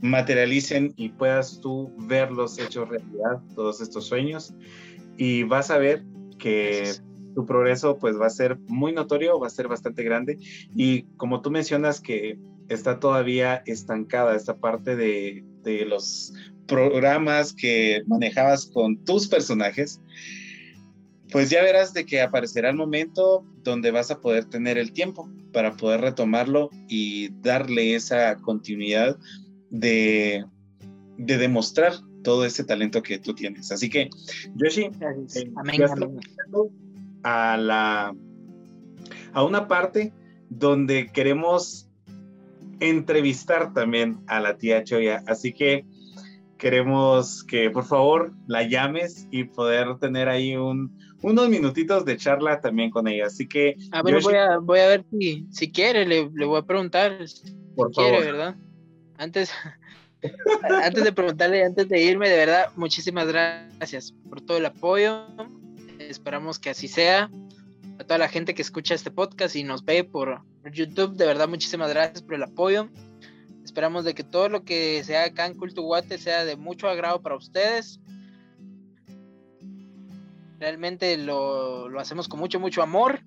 materialicen 0.02 0.94
y 0.98 1.10
puedas 1.10 1.62
tú 1.62 1.94
verlos 2.08 2.58
hechos 2.58 2.89
realidad, 2.89 3.39
todos 3.54 3.82
estos 3.82 4.08
sueños. 4.08 4.56
Y 5.16 5.44
vas 5.44 5.70
a 5.70 5.78
ver 5.78 6.04
que 6.39 6.92
tu 7.36 7.46
progreso 7.46 8.00
pues 8.00 8.20
va 8.20 8.26
a 8.26 8.32
ser 8.32 8.58
muy 8.68 8.92
notorio, 8.92 9.39
va 9.39 9.46
a 9.46 9.52
ser 9.52 9.68
bastante 9.68 10.02
grande. 10.02 10.39
Y 10.76 11.04
como 11.18 11.42
tú 11.42 11.52
mencionas 11.52 12.02
que 12.02 12.39
está 12.68 13.00
todavía 13.00 13.62
estancada 13.68 14.36
esta 14.36 14.58
parte 14.58 14.96
de, 14.96 15.46
de 15.62 15.86
los 15.86 16.34
programas 16.66 17.54
que 17.54 18.02
manejabas 18.08 18.66
con 18.66 18.98
tus 19.06 19.28
personajes, 19.28 20.02
pues 21.34 21.50
ya 21.50 21.63
verás 21.63 21.93
de 21.93 22.06
que 22.06 22.22
aparecerá 22.22 22.69
el 22.69 22.76
momento 22.76 23.43
donde 23.63 23.89
vas 23.89 24.12
a 24.12 24.22
poder 24.22 24.46
tener 24.46 24.78
el 24.78 24.93
tiempo 24.93 25.28
para 25.52 25.76
poder 25.76 26.02
retomarlo 26.02 26.69
y 26.88 27.30
darle 27.41 27.96
esa 27.96 28.38
continuidad 28.38 29.17
de, 29.72 30.46
de 31.17 31.38
demostrar 31.39 31.93
todo 32.24 32.46
ese 32.46 32.63
talento 32.63 33.02
que 33.02 33.17
tú 33.17 33.34
tienes. 33.34 33.72
Así 33.72 33.89
que, 33.89 34.12
Yoshi, 34.56 34.84
eh, 34.84 35.52
a 37.24 37.58
la 37.58 38.15
a 39.34 39.43
una 39.43 39.67
parte 39.67 40.13
donde 40.50 41.12
queremos 41.12 41.89
entrevistar 42.80 43.74
también 43.74 44.19
a 44.28 44.39
la 44.39 44.58
tía 44.58 44.84
Choya. 44.84 45.24
Así 45.26 45.52
que 45.52 45.84
queremos 46.60 47.43
que 47.43 47.72
por 47.72 47.86
favor 47.86 48.34
la 48.46 48.63
llames 48.63 49.28
y 49.32 49.46
poder 49.46 49.98
tener 49.98 50.30
ahí 50.30 50.56
un, 50.56 50.96
unos 51.24 51.50
minutitos 51.50 52.06
de 52.06 52.18
charla 52.18 52.62
también 52.62 52.92
con 52.92 53.08
ella. 53.08 53.28
Así 53.28 53.48
que... 53.48 53.76
A 53.92 54.02
ver, 54.04 54.22
voy, 54.22 54.36
a, 54.36 54.58
voy 54.58 54.80
a 54.80 54.88
ver 54.88 55.06
si, 55.12 55.48
si 55.52 55.72
quiere, 55.72 56.06
le, 56.06 56.30
le 56.34 56.46
voy 56.46 56.60
a 56.60 56.64
preguntar. 56.64 57.28
Si 57.28 57.56
por 57.76 57.92
quiere, 57.92 58.20
¿verdad? 58.20 58.56
Antes, 59.18 59.52
antes 60.84 61.04
de 61.04 61.12
preguntarle, 61.12 61.64
antes 61.64 61.88
de 61.90 62.02
irme, 62.02 62.30
de 62.30 62.38
verdad, 62.38 62.72
muchísimas 62.76 63.28
gracias 63.28 64.14
por 64.30 64.42
todo 64.42 64.58
el 64.58 64.66
apoyo. 64.66 65.26
Esperamos 66.00 66.60
que 66.60 66.70
así 66.70 66.88
sea. 66.88 67.30
A 68.00 68.04
toda 68.04 68.18
la 68.18 68.28
gente 68.28 68.54
que 68.54 68.62
escucha 68.62 68.96
este 68.96 69.12
podcast 69.12 69.56
y 69.56 69.64
nos 69.64 69.86
ve 69.86 70.04
por 70.04 70.42
YouTube, 70.72 71.16
de 71.16 71.26
verdad, 71.26 71.48
muchísimas 71.48 71.90
gracias 71.90 72.22
por 72.24 72.36
el 72.36 72.44
apoyo. 72.44 72.90
Esperamos 73.64 74.04
de 74.04 74.14
que 74.14 74.24
todo 74.24 74.50
lo 74.50 74.64
que 74.64 75.04
sea 75.04 75.26
acá 75.26 75.46
en 75.46 75.56
Culto 75.56 75.84
Guate 75.84 76.18
sea 76.18 76.44
de 76.44 76.58
mucho 76.58 76.90
agrado 76.90 77.22
para 77.22 77.36
ustedes. 77.36 78.00
Realmente 80.63 81.17
lo, 81.17 81.99
hacemos 81.99 82.30
con 82.30 82.39
mucho, 82.39 82.58
mucho 82.58 82.82
amor. 82.82 83.19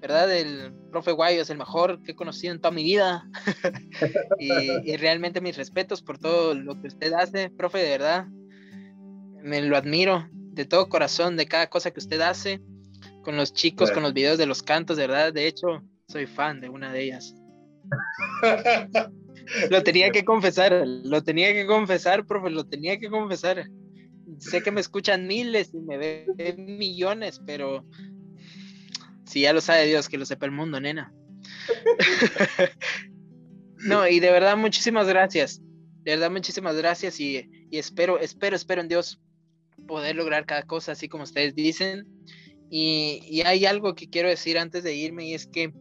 ¿Verdad? 0.00 0.34
El 0.34 0.72
profe 0.90 1.12
Guayo 1.12 1.42
es 1.42 1.50
el 1.50 1.58
mejor 1.58 2.02
que 2.02 2.12
he 2.12 2.16
conocido 2.16 2.54
en 2.54 2.62
toda 2.62 2.72
mi 2.72 2.82
vida. 2.82 3.28
y, 4.38 4.96
realmente 4.96 5.42
mis 5.42 5.58
respetos 5.58 6.00
por 6.00 6.16
todo 6.16 6.54
lo 6.54 6.80
que 6.80 6.88
usted 6.88 7.12
hace, 7.12 7.50
profe, 7.50 7.76
de 7.76 7.90
verdad. 7.90 8.26
Me 9.42 9.60
lo 9.60 9.76
admiro 9.76 10.30
de 10.32 10.64
todo 10.64 10.88
corazón 10.88 11.36
de 11.36 11.44
cada 11.44 11.66
cosa 11.66 11.90
que 11.90 12.00
usted 12.00 12.22
hace. 12.22 12.62
Con 13.22 13.36
los 13.36 13.52
chicos, 13.52 13.90
con 13.90 14.02
los 14.02 14.14
videos 14.14 14.38
de 14.38 14.46
los 14.46 14.62
cantos, 14.62 14.96
de 14.96 15.08
verdad. 15.08 15.30
De 15.30 15.46
hecho, 15.46 15.82
soy 16.08 16.24
fan 16.24 16.58
de 16.58 16.70
una 16.70 16.90
de 16.90 17.02
ellas. 17.02 17.34
lo 19.70 19.82
tenía 19.82 20.10
que 20.10 20.24
confesar, 20.24 20.84
lo 20.86 21.22
tenía 21.22 21.52
que 21.52 21.66
confesar, 21.66 22.24
profe, 22.24 22.48
lo 22.48 22.64
tenía 22.64 22.98
que 22.98 23.10
confesar. 23.10 23.68
Sé 24.38 24.62
que 24.62 24.70
me 24.70 24.80
escuchan 24.80 25.26
miles 25.26 25.72
y 25.72 25.78
me 25.78 25.96
ven 25.96 26.76
millones, 26.78 27.40
pero 27.46 27.84
si 29.24 29.42
ya 29.42 29.52
lo 29.52 29.60
sabe 29.60 29.86
Dios, 29.86 30.08
que 30.08 30.18
lo 30.18 30.26
sepa 30.26 30.46
el 30.46 30.52
mundo, 30.52 30.80
nena. 30.80 31.12
no, 33.78 34.06
y 34.06 34.20
de 34.20 34.30
verdad, 34.30 34.56
muchísimas 34.56 35.08
gracias. 35.08 35.60
De 36.02 36.12
verdad, 36.12 36.30
muchísimas 36.30 36.76
gracias 36.76 37.20
y, 37.20 37.48
espero, 37.70 38.18
espero, 38.18 38.56
espero 38.56 38.80
en 38.80 38.88
Dios 38.88 39.20
poder 39.86 40.16
lograr 40.16 40.46
cada 40.46 40.62
cosa 40.62 40.92
así 40.92 41.08
como 41.08 41.24
ustedes 41.24 41.54
dicen. 41.54 42.06
Y, 42.70 43.20
y, 43.24 43.42
hay 43.42 43.64
algo 43.64 43.94
que 43.94 44.10
quiero 44.10 44.28
decir 44.28 44.58
antes 44.58 44.84
de 44.84 44.94
irme 44.94 45.26
y 45.26 45.34
es 45.34 45.46
que 45.46 45.72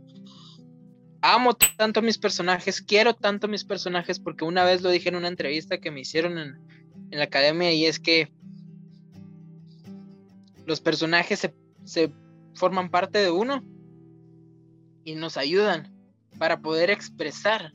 amo 1.22 1.54
tanto 1.54 2.00
a 2.00 2.04
mis 2.04 2.18
personajes, 2.18 2.82
quiero 2.82 3.14
tanto 3.14 3.48
a 3.48 3.50
mis 3.50 3.66
personajes 3.66 4.20
porque 4.20 4.46
una 4.46 4.64
vez 4.64 4.82
lo 4.82 4.90
dije 4.90 5.10
en 5.10 5.18
una 5.18 5.28
entrevista 5.28 5.80
que 5.80 5.92
me 5.92 6.02
hicieron 6.02 6.38
en, 6.38 6.56
en 7.12 7.18
la 7.18 7.26
academia 7.26 7.74
y 7.74 7.86
es 7.86 8.00
que 8.00 8.32
los 10.68 10.82
personajes 10.82 11.40
se, 11.40 11.56
se 11.86 12.12
forman 12.54 12.92
parte 12.92 13.20
de 13.20 13.32
uno 13.32 13.64
y 15.06 15.16
nos 15.16 15.38
ayudan 15.38 15.96
para 16.38 16.62
poder 16.62 16.90
expresar 16.90 17.72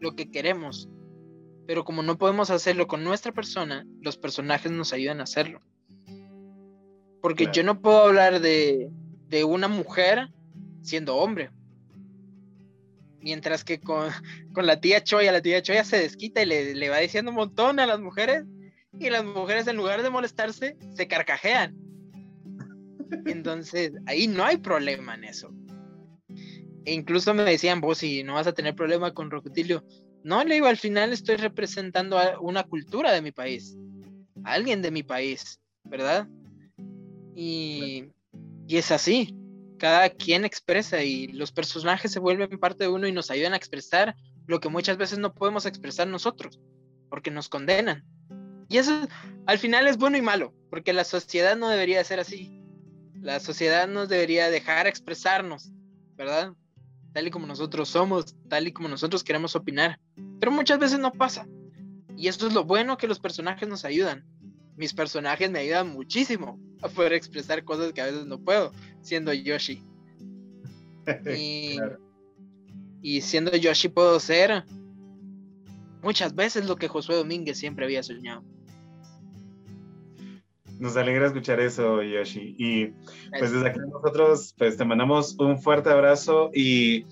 lo 0.00 0.16
que 0.16 0.28
queremos. 0.28 0.88
Pero 1.68 1.84
como 1.84 2.02
no 2.02 2.18
podemos 2.18 2.50
hacerlo 2.50 2.88
con 2.88 3.04
nuestra 3.04 3.30
persona, 3.30 3.86
los 4.00 4.18
personajes 4.18 4.72
nos 4.72 4.92
ayudan 4.92 5.20
a 5.20 5.22
hacerlo. 5.22 5.60
Porque 7.22 7.48
yo 7.52 7.62
no 7.62 7.80
puedo 7.80 8.06
hablar 8.06 8.40
de, 8.40 8.90
de, 9.28 9.44
una 9.44 9.68
mujer 9.68 10.28
siendo 10.82 11.16
hombre. 11.16 11.50
Mientras 13.20 13.62
que 13.62 13.78
con, 13.78 14.10
con, 14.52 14.66
la 14.66 14.80
tía 14.80 15.02
Choya, 15.02 15.30
la 15.30 15.42
tía 15.42 15.62
Choya 15.62 15.84
se 15.84 15.98
desquita 15.98 16.42
y 16.42 16.46
le, 16.46 16.74
le 16.74 16.88
va 16.88 16.98
diciendo 16.98 17.30
un 17.30 17.36
montón 17.36 17.78
a 17.78 17.86
las 17.86 18.00
mujeres. 18.00 18.44
Y 18.98 19.10
las 19.10 19.24
mujeres 19.24 19.68
en 19.68 19.76
lugar 19.76 20.02
de 20.02 20.10
molestarse, 20.10 20.76
se 20.94 21.06
carcajean. 21.06 21.85
Entonces, 23.26 23.92
ahí 24.06 24.26
no 24.26 24.44
hay 24.44 24.58
problema 24.58 25.14
en 25.14 25.24
eso. 25.24 25.52
E 26.84 26.92
incluso 26.92 27.34
me 27.34 27.42
decían, 27.42 27.80
vos 27.80 27.98
si 27.98 28.22
no 28.22 28.34
vas 28.34 28.46
a 28.46 28.52
tener 28.52 28.74
problema 28.74 29.12
con 29.12 29.30
Rocutilio. 29.30 29.84
No, 30.22 30.42
le 30.44 30.54
digo, 30.54 30.66
al 30.66 30.76
final 30.76 31.12
estoy 31.12 31.36
representando 31.36 32.18
a 32.18 32.40
una 32.40 32.64
cultura 32.64 33.12
de 33.12 33.22
mi 33.22 33.32
país, 33.32 33.76
a 34.44 34.52
alguien 34.52 34.82
de 34.82 34.90
mi 34.90 35.02
país, 35.02 35.60
¿verdad? 35.84 36.28
Y, 37.34 38.06
y 38.66 38.76
es 38.76 38.90
así, 38.90 39.36
cada 39.78 40.10
quien 40.10 40.44
expresa 40.44 41.02
y 41.02 41.28
los 41.28 41.52
personajes 41.52 42.10
se 42.10 42.18
vuelven 42.18 42.58
parte 42.58 42.84
de 42.84 42.90
uno 42.90 43.06
y 43.06 43.12
nos 43.12 43.30
ayudan 43.30 43.52
a 43.52 43.56
expresar 43.56 44.16
lo 44.46 44.60
que 44.60 44.68
muchas 44.68 44.96
veces 44.96 45.18
no 45.18 45.34
podemos 45.34 45.66
expresar 45.66 46.06
nosotros, 46.06 46.60
porque 47.08 47.30
nos 47.30 47.48
condenan. 47.48 48.04
Y 48.68 48.78
eso 48.78 49.06
al 49.46 49.58
final 49.58 49.86
es 49.86 49.96
bueno 49.96 50.16
y 50.16 50.22
malo, 50.22 50.54
porque 50.70 50.92
la 50.92 51.04
sociedad 51.04 51.56
no 51.56 51.68
debería 51.68 52.02
ser 52.04 52.20
así. 52.20 52.62
La 53.20 53.40
sociedad 53.40 53.88
nos 53.88 54.08
debería 54.08 54.50
dejar 54.50 54.86
expresarnos, 54.86 55.72
¿verdad? 56.16 56.52
Tal 57.12 57.26
y 57.26 57.30
como 57.30 57.46
nosotros 57.46 57.88
somos, 57.88 58.36
tal 58.48 58.68
y 58.68 58.72
como 58.72 58.88
nosotros 58.88 59.24
queremos 59.24 59.56
opinar. 59.56 59.98
Pero 60.38 60.52
muchas 60.52 60.78
veces 60.78 60.98
no 60.98 61.12
pasa. 61.12 61.46
Y 62.16 62.28
esto 62.28 62.46
es 62.46 62.54
lo 62.54 62.64
bueno 62.64 62.96
que 62.96 63.06
los 63.06 63.18
personajes 63.18 63.68
nos 63.68 63.84
ayudan. 63.84 64.24
Mis 64.76 64.92
personajes 64.92 65.50
me 65.50 65.60
ayudan 65.60 65.88
muchísimo 65.88 66.60
a 66.82 66.88
poder 66.88 67.14
expresar 67.14 67.64
cosas 67.64 67.92
que 67.92 68.00
a 68.00 68.06
veces 68.06 68.26
no 68.26 68.38
puedo, 68.38 68.72
siendo 69.02 69.32
Yoshi. 69.32 69.82
Y, 71.38 71.78
y 73.00 73.20
siendo 73.20 73.56
Yoshi 73.56 73.88
puedo 73.88 74.18
ser 74.18 74.64
muchas 76.02 76.34
veces 76.34 76.66
lo 76.66 76.74
que 76.74 76.88
Josué 76.88 77.14
Domínguez 77.14 77.58
siempre 77.58 77.84
había 77.84 78.02
soñado. 78.02 78.44
Nos 80.78 80.96
alegra 80.96 81.26
escuchar 81.26 81.60
eso, 81.60 82.02
Yoshi. 82.02 82.54
Y 82.58 82.86
pues 83.38 83.52
desde 83.52 83.68
aquí 83.68 83.80
nosotros 83.80 84.54
pues 84.58 84.76
te 84.76 84.84
mandamos 84.84 85.36
un 85.38 85.58
fuerte 85.58 85.90
abrazo 85.90 86.50
y 86.52 87.06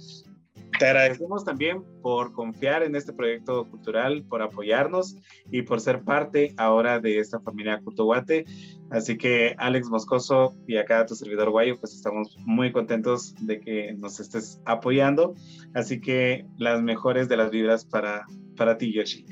te 0.79 0.87
agradecemos 0.87 1.45
también 1.45 1.83
por 2.03 2.33
confiar 2.33 2.83
en 2.83 2.97
este 2.97 3.13
proyecto 3.13 3.69
cultural, 3.71 4.25
por 4.29 4.43
apoyarnos 4.43 5.17
y 5.51 5.63
por 5.63 5.81
ser 5.81 6.03
parte 6.03 6.53
ahora 6.57 6.99
de 6.99 7.19
esta 7.19 7.41
familia 7.41 7.81
Cutuguate. 7.81 8.45
Así 8.91 9.17
que 9.17 9.55
Alex 9.59 9.89
Moscoso 9.89 10.55
y 10.67 10.77
acá 10.77 11.07
tu 11.07 11.15
servidor 11.15 11.51
Guayo, 11.51 11.79
pues 11.79 11.95
estamos 11.95 12.37
muy 12.45 12.73
contentos 12.73 13.35
de 13.41 13.61
que 13.61 13.95
nos 13.95 14.21
estés 14.21 14.61
apoyando. 14.65 15.35
Así 15.75 16.01
que 16.01 16.47
las 16.59 16.83
mejores 16.83 17.29
de 17.29 17.37
las 17.37 17.51
vibras 17.51 17.85
para, 17.85 18.27
para 18.57 18.77
ti, 18.77 18.93
Yoshi. 18.93 19.25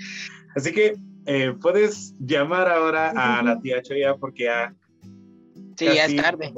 Así 0.54 0.72
que 0.72 0.94
eh, 1.26 1.54
puedes 1.60 2.14
llamar 2.18 2.68
ahora 2.68 3.10
a 3.10 3.42
la 3.42 3.60
tía 3.60 3.82
Choya 3.82 4.16
porque 4.16 4.44
ya. 4.44 4.74
Sí, 5.76 5.86
ya 5.86 6.06
es 6.06 6.16
tarde. 6.16 6.52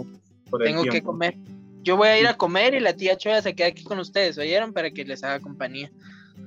Tengo 0.62 0.84
que 0.84 1.02
comer. 1.02 1.36
Yo 1.82 1.96
voy 1.96 2.08
a 2.08 2.18
ir 2.18 2.26
a 2.26 2.36
comer 2.36 2.74
y 2.74 2.80
la 2.80 2.94
tía 2.94 3.16
Choya 3.16 3.42
se 3.42 3.54
queda 3.54 3.68
aquí 3.68 3.84
con 3.84 3.98
ustedes, 3.98 4.38
¿oyeron? 4.38 4.72
Para 4.72 4.90
que 4.90 5.04
les 5.04 5.22
haga 5.22 5.40
compañía. 5.40 5.90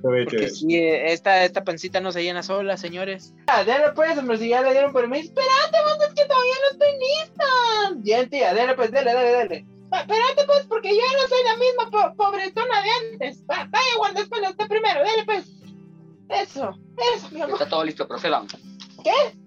Porque 0.02 0.50
si 0.50 0.78
esta, 0.78 1.44
esta 1.44 1.64
pancita 1.64 2.00
no 2.00 2.12
se 2.12 2.22
llena 2.22 2.42
sola, 2.42 2.76
señores. 2.76 3.34
Ah, 3.46 3.64
dale 3.64 3.92
pues, 3.94 4.16
hombre, 4.18 4.38
si 4.38 4.48
ya 4.48 4.62
le 4.62 4.72
dieron 4.72 4.92
permiso. 4.92 5.28
Espérate, 5.28 5.78
vos, 5.84 6.08
es 6.08 6.14
que 6.14 6.28
todavía 6.28 6.54
no 6.62 6.70
estoy 6.72 6.88
lista. 6.98 7.44
Ya, 8.02 8.26
tía, 8.28 8.54
dale 8.54 8.74
pues, 8.74 8.90
dale, 8.90 9.12
dale, 9.12 9.32
dale. 9.32 9.66
espérate 9.92 10.44
pues, 10.46 10.66
porque 10.66 10.90
yo 10.90 11.02
no 11.20 11.28
soy 11.28 11.44
la 11.44 11.56
misma 11.56 12.14
pobretona 12.14 12.82
de 12.82 13.12
antes. 13.12 13.46
vaya, 13.46 13.70
cuando 13.96 14.20
espera 14.20 14.50
usted 14.50 14.68
primero, 14.68 15.00
dale 15.00 15.24
pues. 15.24 15.57
Eso, 16.30 16.74
eso, 17.14 17.30
mi 17.30 17.40
amor. 17.40 17.54
Está 17.54 17.68
todo 17.68 17.84
listo, 17.84 18.06
procedan. 18.06 18.46
¿Qué? 19.02 19.38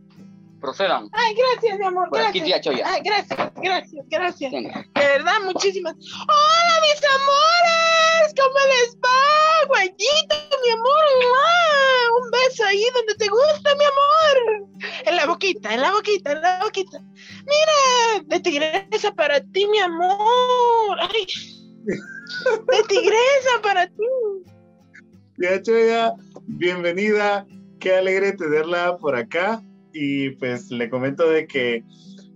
Procedan. 0.60 1.10
Ay, 1.12 1.36
gracias, 1.36 1.80
mi 1.80 1.86
amor. 1.86 2.10
Por 2.10 2.20
gracias. 2.20 2.30
aquí 2.30 2.42
tía 2.42 2.62
Choya. 2.62 2.86
Ay, 2.88 3.02
gracias, 3.04 3.52
gracias, 3.56 4.06
gracias. 4.10 4.52
Venga. 4.52 4.86
De 4.94 5.02
verdad, 5.02 5.42
muchísimas. 5.44 5.96
¡Hola, 5.96 6.76
mis 6.82 7.02
amores! 7.04 8.34
¿Cómo 8.38 8.60
les 8.68 8.96
va? 8.98 9.68
Guayito, 9.68 10.36
mi 10.64 10.70
amor. 10.72 11.06
¡Mua! 11.24 12.24
Un 12.24 12.32
beso 12.32 12.64
ahí 12.66 12.86
donde 12.94 13.16
te 13.16 13.28
gusta, 13.28 13.76
mi 13.76 13.86
amor. 13.86 14.70
En 15.06 15.16
la 15.16 15.26
boquita, 15.26 15.74
en 15.74 15.82
la 15.82 15.92
boquita, 15.92 16.32
en 16.32 16.42
la 16.42 16.60
boquita. 16.64 17.00
Mira, 17.00 18.24
de 18.26 18.40
tigresa 18.40 19.12
para 19.14 19.42
ti, 19.42 19.68
mi 19.68 19.80
amor. 19.80 21.00
Ay. 21.00 21.28
De 22.46 22.84
tigresa 22.88 23.62
para 23.62 23.88
ti. 23.88 24.04
Tía 25.38 25.62
Choya, 25.62 26.14
bienvenida. 26.58 27.46
Qué 27.80 27.96
alegre 27.96 28.34
tenerla 28.34 28.98
por 28.98 29.16
acá. 29.16 29.64
Y 29.94 30.32
pues 30.32 30.72
le 30.72 30.90
comento 30.90 31.30
de 31.30 31.48
que 31.48 31.84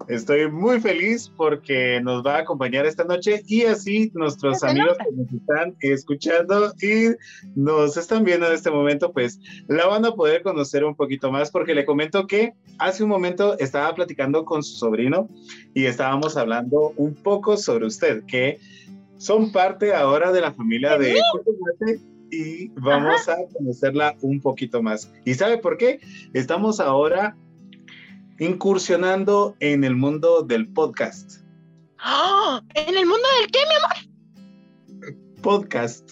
estoy 0.07 0.51
muy 0.51 0.79
feliz 0.79 1.31
porque 1.35 2.01
nos 2.01 2.25
va 2.25 2.35
a 2.35 2.39
acompañar 2.39 2.85
esta 2.85 3.03
noche 3.05 3.43
y 3.47 3.63
así 3.63 4.11
nuestros 4.13 4.63
amigos 4.63 4.97
que 4.97 5.15
nos 5.15 5.31
están 5.31 5.75
escuchando 5.79 6.73
y 6.81 7.15
nos 7.55 7.95
están 7.95 8.23
viendo 8.23 8.47
en 8.47 8.53
este 8.53 8.71
momento, 8.71 9.13
pues 9.13 9.39
la 9.67 9.87
van 9.87 10.05
a 10.05 10.11
poder 10.11 10.43
conocer 10.43 10.83
un 10.83 10.95
poquito 10.95 11.31
más 11.31 11.49
porque 11.49 11.73
le 11.73 11.85
comento 11.85 12.27
que 12.27 12.53
hace 12.77 13.03
un 13.03 13.09
momento 13.09 13.57
estaba 13.59 13.95
platicando 13.95 14.43
con 14.43 14.63
su 14.63 14.75
sobrino 14.77 15.29
y 15.73 15.85
estábamos 15.85 16.35
hablando 16.35 16.93
un 16.97 17.15
poco 17.15 17.55
sobre 17.57 17.85
usted, 17.85 18.23
que 18.25 18.59
son 19.17 19.51
parte 19.51 19.93
ahora 19.93 20.31
de 20.31 20.41
la 20.41 20.53
familia 20.53 20.97
de 20.97 21.15
y 22.35 22.67
vamos 22.75 23.27
a 23.29 23.37
conocerla 23.53 24.15
un 24.21 24.41
poquito 24.41 24.81
más. 24.81 25.11
¿Y 25.25 25.33
sabe 25.35 25.57
por 25.57 25.77
qué? 25.77 25.99
Estamos 26.33 26.79
ahora 26.79 27.37
incursionando 28.39 29.55
en 29.59 29.83
el 29.83 29.95
mundo 29.95 30.43
del 30.43 30.67
podcast. 30.71 31.41
¡Ah! 31.99 32.61
¿En 32.73 32.95
el 32.97 33.05
mundo 33.05 33.27
del 33.39 33.51
qué, 33.51 33.59
mi 33.67 33.75
amor? 33.75 35.15
Podcast. 35.41 36.09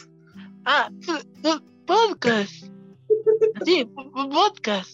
Ah, 0.65 0.89
podcast. 1.85 2.65
Sí, 3.65 3.85
podcast. 4.31 4.89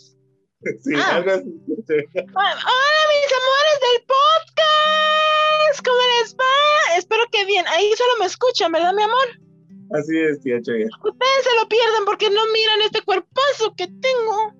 Sí, 0.82 0.93
Ah. 0.95 1.15
algo 1.15 1.32
así. 1.32 1.43
Hola, 1.43 3.01
mis 3.11 3.32
amores 3.39 3.77
del 3.86 4.03
podcast. 4.07 5.86
¿Cómo 5.86 5.99
les 6.21 6.36
va? 6.36 6.97
Espero 6.97 7.23
que 7.32 7.45
bien. 7.45 7.65
Ahí 7.67 7.91
solo 7.97 8.11
me 8.19 8.25
escuchan, 8.25 8.71
¿verdad, 8.71 8.93
mi 8.93 9.03
amor? 9.03 9.49
Así 9.91 10.17
es, 10.17 10.41
tía 10.41 10.61
Choya. 10.61 10.87
Ustedes 11.03 11.43
se 11.43 11.55
lo 11.61 11.67
pierden 11.67 12.05
porque 12.05 12.29
no 12.29 12.41
miran 12.53 12.81
este 12.85 13.01
cuerpazo 13.01 13.73
que 13.75 13.87
tengo. 13.87 14.53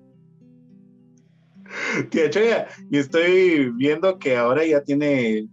Tía 2.10 2.30
Choya, 2.30 2.68
y 2.90 2.98
estoy 2.98 3.70
viendo 3.76 4.18
que 4.18 4.36
ahora 4.36 4.64
ya 4.64 4.82
tiene 4.82 5.48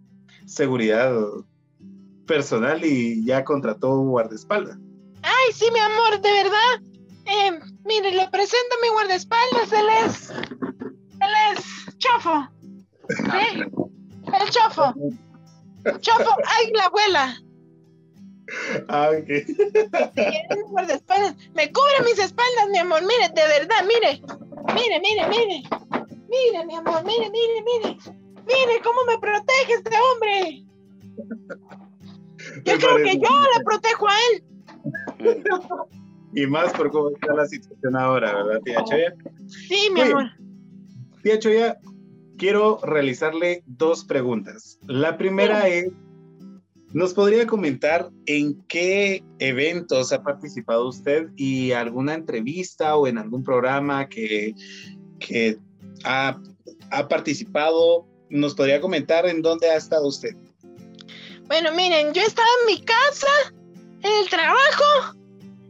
seguridad 0.46 1.14
personal 2.26 2.84
y 2.84 3.24
ya 3.24 3.44
contrató 3.44 4.00
un 4.00 4.10
guardaespaldas. 4.10 4.78
Ay, 5.22 5.54
sí, 5.54 5.66
mi 5.72 5.80
amor, 5.80 6.22
de 6.22 6.32
verdad. 6.32 6.82
Eh, 7.26 7.60
mire, 7.86 8.12
le 8.12 8.28
presento 8.30 8.76
a 8.76 8.82
mi 8.82 8.90
guardaespaldas. 8.90 9.74
Él 9.74 9.86
es. 10.06 10.30
Él 10.30 11.34
es 11.52 11.98
Chofo. 11.98 12.48
¿Sí? 13.10 13.62
El 13.62 14.50
Chofo. 14.50 14.94
Chofo, 16.00 16.36
ay, 16.46 16.72
la 16.74 16.86
abuela. 16.86 17.38
Ah, 18.88 19.12
ok. 19.12 19.28
Sí. 19.28 19.58
Me 21.54 21.72
cubre 21.72 22.00
mis 22.06 22.20
espaldas, 22.20 22.70
mi 22.72 22.78
amor. 22.78 23.02
Mire, 23.02 23.30
de 23.36 23.42
verdad, 23.42 23.84
mire. 23.86 24.22
Mire, 24.74 25.00
mire, 25.02 25.28
mire. 25.28 25.64
Mire, 26.30 26.66
mi 26.66 26.76
amor, 26.76 27.04
mire, 27.06 27.30
mire, 27.30 27.64
mire. 27.64 27.98
Mire 28.48 28.82
cómo 28.84 29.04
me 29.06 29.18
protege 29.20 29.74
este 29.74 29.96
hombre. 30.00 30.64
Yo 32.64 32.74
Me 32.74 32.78
creo 32.80 32.96
que 32.98 33.18
yo 33.18 33.30
le 33.58 33.64
protejo 33.66 34.08
a 34.08 34.16
él. 34.32 35.44
y 36.34 36.48
más 36.48 36.72
por 36.74 36.92
cómo 36.92 37.10
está 37.10 37.34
la 37.34 37.46
situación 37.46 37.96
ahora, 37.96 38.44
¿verdad, 38.44 38.62
tía 38.64 38.84
Choya? 38.86 39.14
Sí, 39.48 39.90
mi 39.92 40.02
Oye, 40.02 40.12
amor. 40.12 40.26
Tía 41.24 41.40
Choya, 41.40 41.78
quiero 42.38 42.80
realizarle 42.84 43.64
dos 43.66 44.06
preguntas. 44.06 44.80
La 44.88 45.18
primera 45.18 45.68
es, 45.68 45.92
¿nos 46.94 47.14
podría 47.14 47.46
comentar 47.48 48.10
en 48.26 48.62
qué 48.68 49.24
eventos 49.40 50.12
ha 50.14 50.24
participado 50.24 50.88
usted 50.88 51.28
y 51.36 51.72
alguna 51.72 52.14
entrevista 52.14 52.96
o 52.96 53.08
en 53.08 53.18
algún 53.18 53.44
programa 53.44 54.08
que, 54.08 54.54
que 55.20 55.58
ha, 56.04 56.40
ha 56.92 57.08
participado? 57.08 58.06
¿Nos 58.30 58.56
podría 58.56 58.82
comentar 58.82 59.26
en 59.26 59.42
dónde 59.42 59.70
ha 59.70 59.76
estado 59.78 60.08
usted? 60.08 60.36
Bueno, 61.48 61.72
miren, 61.74 62.14
yo 62.14 62.22
estaba 62.22 62.48
en 62.62 62.76
mi 62.76 62.82
casa, 62.84 63.28
en 64.02 64.12
el 64.24 64.30
trabajo, 64.30 65.16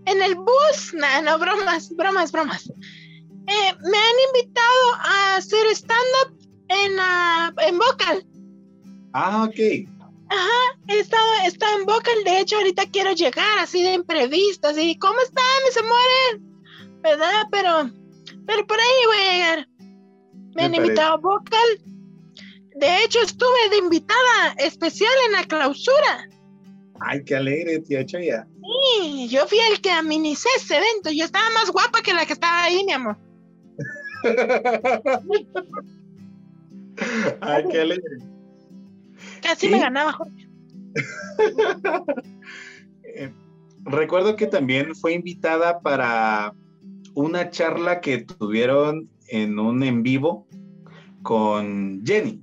en 0.06 0.22
el 0.24 0.34
bus. 0.36 0.94
No, 0.96 1.22
no, 1.22 1.38
bromas, 1.38 1.96
bromas, 1.96 2.32
bromas. 2.32 2.68
Eh, 2.70 3.74
me 3.82 3.98
han 3.98 4.16
invitado 4.36 4.94
a 5.00 5.36
hacer 5.36 5.68
stand-up 5.72 6.36
en, 6.68 6.96
la- 6.96 7.54
en 7.68 7.78
Vocal. 7.78 8.26
Ah, 9.14 9.44
ok. 9.48 9.88
Estado, 10.88 11.24
he 11.44 11.48
estado 11.48 11.80
en 11.80 11.86
Vocal, 11.86 12.24
de 12.26 12.40
hecho 12.40 12.58
ahorita 12.58 12.86
quiero 12.92 13.12
llegar 13.14 13.60
así 13.60 13.82
de 13.84 13.94
imprevisto, 13.94 14.68
así, 14.70 14.98
¿cómo 14.98 15.20
están 15.22 15.44
mis 15.66 15.78
amores? 15.78 16.42
¿Verdad? 17.02 17.44
Pero, 17.52 17.92
pero 18.46 18.66
por 18.68 18.78
ahí 18.80 19.06
voy 19.06 19.18
a 19.18 19.34
llegar. 19.34 19.68
Me, 19.80 20.56
Me 20.56 20.64
han 20.64 20.72
parece. 20.72 20.78
invitado 20.88 21.14
a 21.14 21.18
Vocal. 21.18 21.82
De 22.76 23.04
hecho 23.04 23.20
estuve 23.22 23.70
de 23.72 23.78
invitada 23.78 24.54
especial 24.60 25.12
en 25.28 25.32
la 25.34 25.44
clausura. 25.46 26.30
Ay, 27.00 27.24
qué 27.26 27.36
alegre, 27.36 27.80
tía 27.80 28.06
Choya. 28.06 28.48
Sí, 29.02 29.28
yo 29.30 29.48
fui 29.48 29.60
el 29.72 29.80
que 29.82 29.92
aminicé 29.92 30.50
ese 30.58 30.78
evento. 30.78 31.12
Yo 31.12 31.26
estaba 31.26 31.50
más 31.52 31.70
guapa 31.72 32.02
que 32.02 32.14
la 32.14 32.26
que 32.26 32.34
estaba 32.34 32.64
ahí, 32.64 32.84
mi 32.86 32.94
amor. 32.94 33.18
Ay, 37.42 37.64
qué 37.72 37.82
alegre. 37.82 38.18
Casi 39.48 39.68
¿Sí? 39.68 39.72
me 39.72 39.80
ganaba. 39.80 40.14
Jorge. 40.14 40.48
Eh, 43.20 43.32
recuerdo 43.86 44.36
que 44.36 44.48
también 44.48 44.94
fue 44.94 45.14
invitada 45.14 45.80
para 45.80 46.54
una 47.16 47.50
charla 47.50 48.02
que 48.02 48.18
tuvieron 48.20 49.10
en 49.30 49.58
un 49.58 49.82
en 49.82 50.04
vivo 50.04 50.46
con 51.24 52.04
Jenny. 52.06 52.42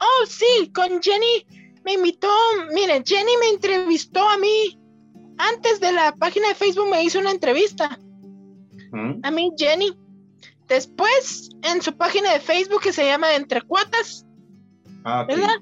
Oh, 0.00 0.26
sí, 0.26 0.70
con 0.74 1.00
Jenny 1.00 1.46
me 1.84 1.92
invitó. 1.92 2.28
Miren, 2.74 3.04
Jenny 3.06 3.30
me 3.40 3.48
entrevistó 3.50 4.28
a 4.28 4.36
mí. 4.38 4.78
Antes 5.38 5.78
de 5.80 5.92
la 5.92 6.12
página 6.16 6.48
de 6.48 6.54
Facebook 6.56 6.90
me 6.90 7.04
hizo 7.04 7.20
una 7.20 7.30
entrevista. 7.30 7.98
¿Mm? 8.90 9.20
A 9.22 9.30
mí, 9.30 9.52
Jenny. 9.56 9.96
Después, 10.66 11.50
en 11.62 11.80
su 11.80 11.96
página 11.96 12.32
de 12.32 12.40
Facebook 12.40 12.82
que 12.82 12.92
se 12.92 13.06
llama 13.06 13.34
Entre 13.36 13.62
Cuatas, 13.62 14.26
Ah. 15.04 15.24
¿verdad? 15.28 15.60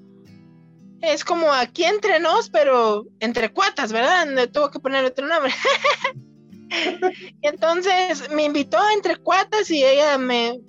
Es 1.06 1.24
como 1.24 1.52
aquí 1.52 1.84
entre 1.84 2.18
nos, 2.20 2.50
pero 2.50 3.06
entre 3.20 3.52
cuatas, 3.52 3.92
¿verdad? 3.92 4.26
No 4.26 4.48
tuvo 4.50 4.70
que 4.70 4.80
poner 4.80 5.04
otro 5.04 5.26
nombre. 5.26 5.52
entonces 7.42 8.30
me 8.30 8.44
invitó 8.44 8.78
a 8.78 8.92
entre 8.92 9.16
cuatas 9.16 9.70
y 9.70 9.84
ella 9.84 10.18
me, 10.18 10.60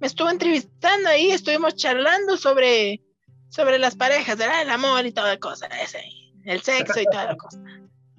me 0.00 0.06
estuvo 0.06 0.30
entrevistando 0.30 1.08
ahí, 1.08 1.30
estuvimos 1.30 1.74
charlando 1.74 2.36
sobre, 2.36 3.00
sobre 3.48 3.78
las 3.78 3.96
parejas, 3.96 4.36
¿verdad? 4.36 4.62
El 4.62 4.70
amor 4.70 5.06
y 5.06 5.12
toda 5.12 5.38
cosa, 5.38 5.66
ese, 5.82 6.02
el 6.44 6.60
sexo 6.62 7.00
y 7.00 7.04
toda 7.04 7.26
la 7.26 7.36
cosa. 7.36 7.58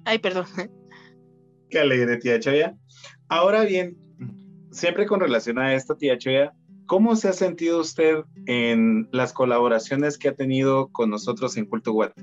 Ay, 0.04 0.18
perdón. 0.18 0.46
Qué 1.70 1.78
alegre, 1.78 2.16
tía 2.16 2.40
Choya. 2.40 2.74
Ahora 3.28 3.62
bien, 3.62 3.96
siempre 4.72 5.06
con 5.06 5.20
relación 5.20 5.58
a 5.58 5.74
esto, 5.74 5.96
tía 5.96 6.18
Choya, 6.18 6.52
¿cómo 6.90 7.14
se 7.14 7.28
ha 7.28 7.32
sentido 7.32 7.78
usted 7.78 8.24
en 8.46 9.08
las 9.12 9.32
colaboraciones 9.32 10.18
que 10.18 10.28
ha 10.28 10.34
tenido 10.34 10.88
con 10.88 11.08
nosotros 11.08 11.56
en 11.56 11.66
Culto 11.66 11.92
Guate? 11.92 12.20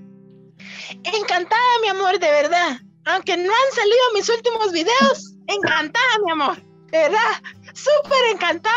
Encantada, 1.05 1.61
mi 1.81 1.87
amor, 1.87 2.19
de 2.19 2.29
verdad. 2.29 2.77
Aunque 3.05 3.37
no 3.37 3.43
han 3.43 3.73
salido 3.73 4.01
mis 4.13 4.27
últimos 4.27 4.73
videos, 4.73 5.37
encantada, 5.47 6.19
mi 6.25 6.31
amor. 6.31 6.61
De 6.91 6.97
verdad, 6.97 7.41
súper 7.73 8.25
encantada. 8.33 8.75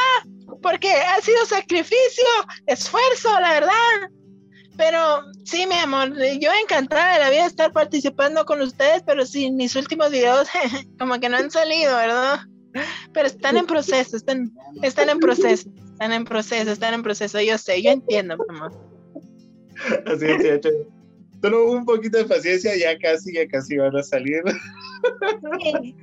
Porque 0.62 0.92
ha 0.92 1.20
sido 1.22 1.44
sacrificio, 1.44 2.24
esfuerzo, 2.66 3.40
la 3.40 3.54
verdad. 3.54 4.10
Pero 4.76 5.24
sí, 5.44 5.66
mi 5.66 5.74
amor, 5.74 6.14
yo 6.38 6.52
encantada 6.62 7.14
de 7.14 7.18
la 7.18 7.30
vida 7.30 7.46
estar 7.46 7.72
participando 7.72 8.44
con 8.44 8.62
ustedes, 8.62 9.02
pero 9.04 9.26
sí, 9.26 9.50
mis 9.50 9.74
últimos 9.74 10.12
videos 10.12 10.46
como 11.00 11.18
que 11.18 11.28
no 11.28 11.36
han 11.36 11.50
salido, 11.50 11.96
¿verdad? 11.96 12.42
Pero 13.12 13.26
están 13.26 13.56
en 13.56 13.66
proceso, 13.66 14.16
están, 14.16 14.52
están 14.82 15.08
en 15.08 15.18
proceso, 15.18 15.68
están 15.92 16.12
en 16.12 16.24
proceso, 16.24 16.70
están 16.70 16.94
en 16.94 17.02
proceso. 17.02 17.40
Yo 17.40 17.58
sé, 17.58 17.82
yo 17.82 17.90
entiendo, 17.90 18.36
mi 18.36 18.56
amor. 18.56 18.72
Así 20.06 20.26
es, 20.26 20.38
tía 20.38 20.60
Choya. 20.60 20.84
Solo 21.42 21.70
un 21.70 21.84
poquito 21.84 22.18
de 22.18 22.26
paciencia, 22.26 22.76
ya 22.76 22.98
casi, 22.98 23.32
ya 23.32 23.48
casi 23.48 23.76
van 23.76 23.96
a 23.96 24.02
salir. 24.02 24.42
Sí. 25.62 25.96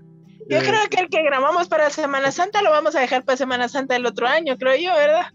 Yo 0.50 0.60
creo 0.60 0.90
que 0.90 1.02
el 1.02 1.10
que 1.10 1.24
grabamos 1.24 1.68
para 1.68 1.90
Semana 1.90 2.32
Santa 2.32 2.62
lo 2.62 2.72
vamos 2.72 2.96
a 2.96 3.02
dejar 3.02 3.26
para 3.26 3.38
Semana 3.38 3.68
Santa 3.68 3.96
del 3.96 4.06
otro 4.06 4.28
año, 4.28 4.58
creo 4.58 4.76
yo, 4.76 4.96
¿verdad? 4.96 5.26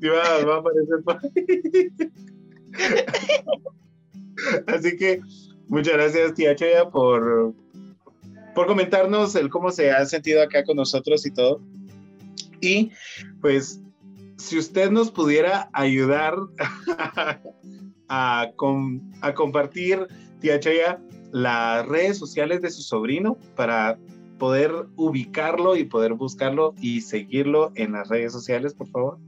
Sí, 0.00 0.08
va, 0.08 0.44
va 0.44 0.56
a 0.56 0.58
aparecer. 0.58 0.98
Así 4.66 4.96
que 4.96 5.20
muchas 5.68 5.94
gracias, 5.94 6.34
tía 6.34 6.56
Choya, 6.56 6.90
por, 6.90 7.54
por 8.54 8.66
comentarnos 8.66 9.34
el 9.34 9.48
cómo 9.48 9.70
se 9.70 9.90
ha 9.90 10.04
sentido 10.06 10.42
acá 10.42 10.64
con 10.64 10.76
nosotros 10.76 11.24
y 11.26 11.30
todo. 11.32 11.60
Y 12.60 12.90
pues, 13.40 13.80
si 14.36 14.58
usted 14.58 14.90
nos 14.90 15.10
pudiera 15.10 15.68
ayudar 15.72 16.34
a, 18.08 18.50
com- 18.56 19.00
a 19.20 19.34
compartir, 19.34 20.06
tía 20.40 20.60
Choya, 20.60 21.00
las 21.32 21.86
redes 21.86 22.18
sociales 22.18 22.60
de 22.62 22.70
su 22.70 22.82
sobrino 22.82 23.38
para 23.56 23.98
poder 24.38 24.72
ubicarlo 24.96 25.76
y 25.76 25.84
poder 25.84 26.14
buscarlo 26.14 26.74
y 26.80 27.00
seguirlo 27.00 27.72
en 27.76 27.92
las 27.92 28.08
redes 28.08 28.32
sociales, 28.32 28.74
por 28.74 28.88
favor. 28.88 29.18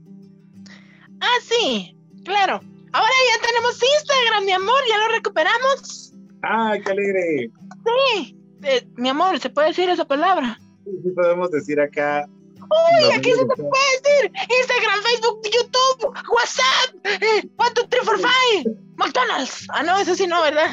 Ah, 1.21 1.37
sí, 1.41 1.97
claro. 2.23 2.59
Ahora 2.91 3.11
ya 3.33 3.47
tenemos 3.47 3.81
Instagram, 3.81 4.45
mi 4.45 4.51
amor, 4.51 4.81
ya 4.89 4.97
lo 4.97 5.07
recuperamos. 5.15 6.13
¡Ay, 6.41 6.81
qué 6.81 6.91
alegre! 6.91 7.51
Sí, 7.85 8.37
Eh, 8.63 8.87
mi 8.95 9.09
amor, 9.09 9.39
¿se 9.39 9.49
puede 9.49 9.69
decir 9.69 9.89
esa 9.89 10.05
palabra? 10.05 10.59
Sí 10.85 11.09
podemos 11.15 11.51
decir 11.51 11.79
acá. 11.79 12.27
Uy, 12.57 13.11
aquí 13.13 13.31
se 13.31 13.45
te 13.45 13.55
puede 13.55 14.01
decir 14.01 14.31
Instagram, 14.33 15.01
Facebook, 15.03 15.41
YouTube, 15.43 16.13
WhatsApp, 16.31 17.05
eh, 17.05 17.47
1, 17.57 17.69
2, 17.75 17.89
3, 17.89 18.01
4, 18.05 18.29
5, 18.63 18.75
McDonald's. 18.97 19.67
Ah, 19.69 19.83
no, 19.83 19.97
eso 19.99 20.15
sí 20.15 20.27
no, 20.27 20.41
¿verdad? 20.41 20.69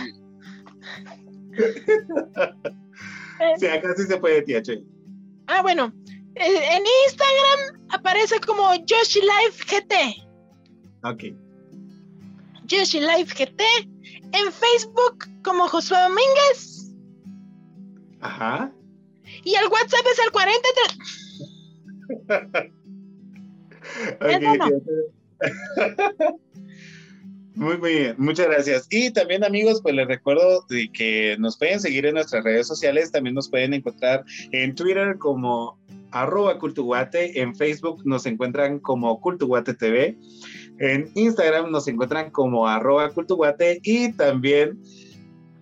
Sí, 3.58 3.66
acá 3.66 3.92
sí 3.96 4.04
se 4.04 4.16
puede, 4.18 4.42
tía 4.42 4.62
Che. 4.62 4.84
Ah, 5.48 5.62
bueno, 5.62 5.92
eh, 6.36 6.76
en 6.76 6.82
Instagram 7.06 7.88
aparece 7.90 8.38
como 8.40 8.74
Yoshi 8.86 9.20
Life 9.20 9.64
GT. 9.66 9.94
Ok. 11.04 11.24
Yoshi 12.66 13.00
Life 13.00 13.34
GT. 13.34 13.62
En 14.32 14.52
Facebook 14.52 15.26
como 15.42 15.68
Josué 15.68 15.98
Domínguez. 16.02 16.71
Ajá. 18.22 18.72
Y 19.44 19.54
el 19.54 19.66
WhatsApp 19.66 20.06
es 20.10 20.18
el 20.18 20.30
43. 20.32 20.98
Ok, 24.20 24.28
Eso 24.30 24.56
no. 24.56 24.68
tía 24.68 24.80
Che. 24.80 26.42
Muy, 27.54 27.76
muy 27.76 27.90
bien, 27.90 28.14
muchas 28.16 28.46
gracias. 28.46 28.86
Y 28.90 29.10
también 29.10 29.44
amigos, 29.44 29.82
pues 29.82 29.94
les 29.94 30.08
recuerdo 30.08 30.64
de 30.70 30.90
que 30.90 31.36
nos 31.38 31.58
pueden 31.58 31.80
seguir 31.80 32.06
en 32.06 32.14
nuestras 32.14 32.44
redes 32.44 32.66
sociales, 32.66 33.12
también 33.12 33.34
nos 33.34 33.50
pueden 33.50 33.74
encontrar 33.74 34.24
en 34.52 34.74
Twitter 34.74 35.18
como 35.18 35.78
arroba 36.12 36.58
cultuguate, 36.58 37.40
en 37.40 37.54
Facebook 37.54 38.02
nos 38.06 38.24
encuentran 38.24 38.78
como 38.78 39.20
cultuguate 39.20 39.74
TV, 39.74 40.16
en 40.78 41.10
Instagram 41.14 41.70
nos 41.70 41.86
encuentran 41.88 42.30
como 42.30 42.66
arroba 42.66 43.10
cultuguate 43.10 43.80
y 43.82 44.12
también 44.12 44.80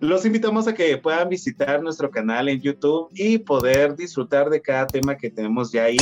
los 0.01 0.25
invitamos 0.25 0.67
a 0.67 0.73
que 0.73 0.97
puedan 0.97 1.29
visitar 1.29 1.81
nuestro 1.81 2.09
canal 2.09 2.49
en 2.49 2.59
YouTube 2.59 3.09
y 3.13 3.37
poder 3.37 3.95
disfrutar 3.95 4.49
de 4.49 4.59
cada 4.59 4.87
tema 4.87 5.15
que 5.15 5.29
tenemos 5.29 5.71
ya 5.71 5.83
ahí, 5.83 5.97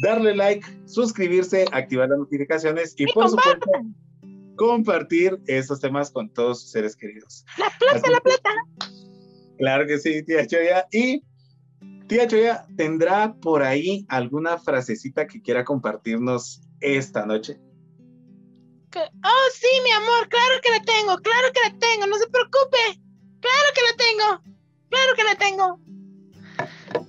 darle 0.00 0.34
like, 0.34 0.66
suscribirse, 0.86 1.66
activar 1.70 2.08
las 2.08 2.18
notificaciones 2.18 2.94
y, 2.96 3.04
Y 3.04 3.12
por 3.12 3.28
supuesto 3.28 3.70
compartir 4.56 5.38
estos 5.46 5.80
temas 5.80 6.10
con 6.10 6.32
todos 6.32 6.62
sus 6.62 6.70
seres 6.70 6.96
queridos. 6.96 7.44
La 7.58 7.70
plata, 7.78 7.98
Así 7.98 8.10
la 8.10 8.20
plata. 8.20 8.50
Claro 9.58 9.86
que 9.86 9.98
sí, 9.98 10.22
tía 10.22 10.46
Choya. 10.46 10.86
Y 10.90 11.22
tía 12.08 12.26
Choya, 12.26 12.66
¿tendrá 12.78 13.34
por 13.34 13.62
ahí 13.62 14.06
alguna 14.08 14.56
frasecita 14.56 15.26
que 15.26 15.42
quiera 15.42 15.62
compartirnos 15.62 16.62
esta 16.80 17.26
noche? 17.26 17.60
Oh, 18.94 19.48
sí, 19.52 19.68
mi 19.84 19.90
amor, 19.90 20.26
claro 20.30 20.54
que 20.62 20.70
la 20.70 20.82
tengo, 20.82 21.18
claro 21.18 21.48
que 21.52 21.60
la 21.68 21.78
tengo, 21.78 22.06
no 22.06 22.16
se 22.16 22.28
preocupe. 22.28 23.05
Claro 23.46 23.68
que 23.74 23.82
la 23.82 23.94
tengo. 23.96 24.28
claro 24.90 25.14
que 25.16 25.24
la 25.24 25.34
tengo. 25.36 25.78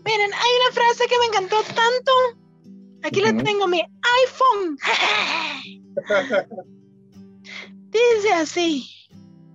Miren, 0.06 0.32
hay 0.34 0.52
una 0.62 0.72
frase 0.74 1.06
que 1.08 1.20
me 1.20 1.26
encantó 1.28 1.58
tanto. 1.64 2.12
Aquí 3.04 3.22
la 3.22 3.36
tengo, 3.44 3.68
mi 3.68 3.82
iPhone. 3.82 4.78
Dice 7.90 8.34
así. 8.34 8.86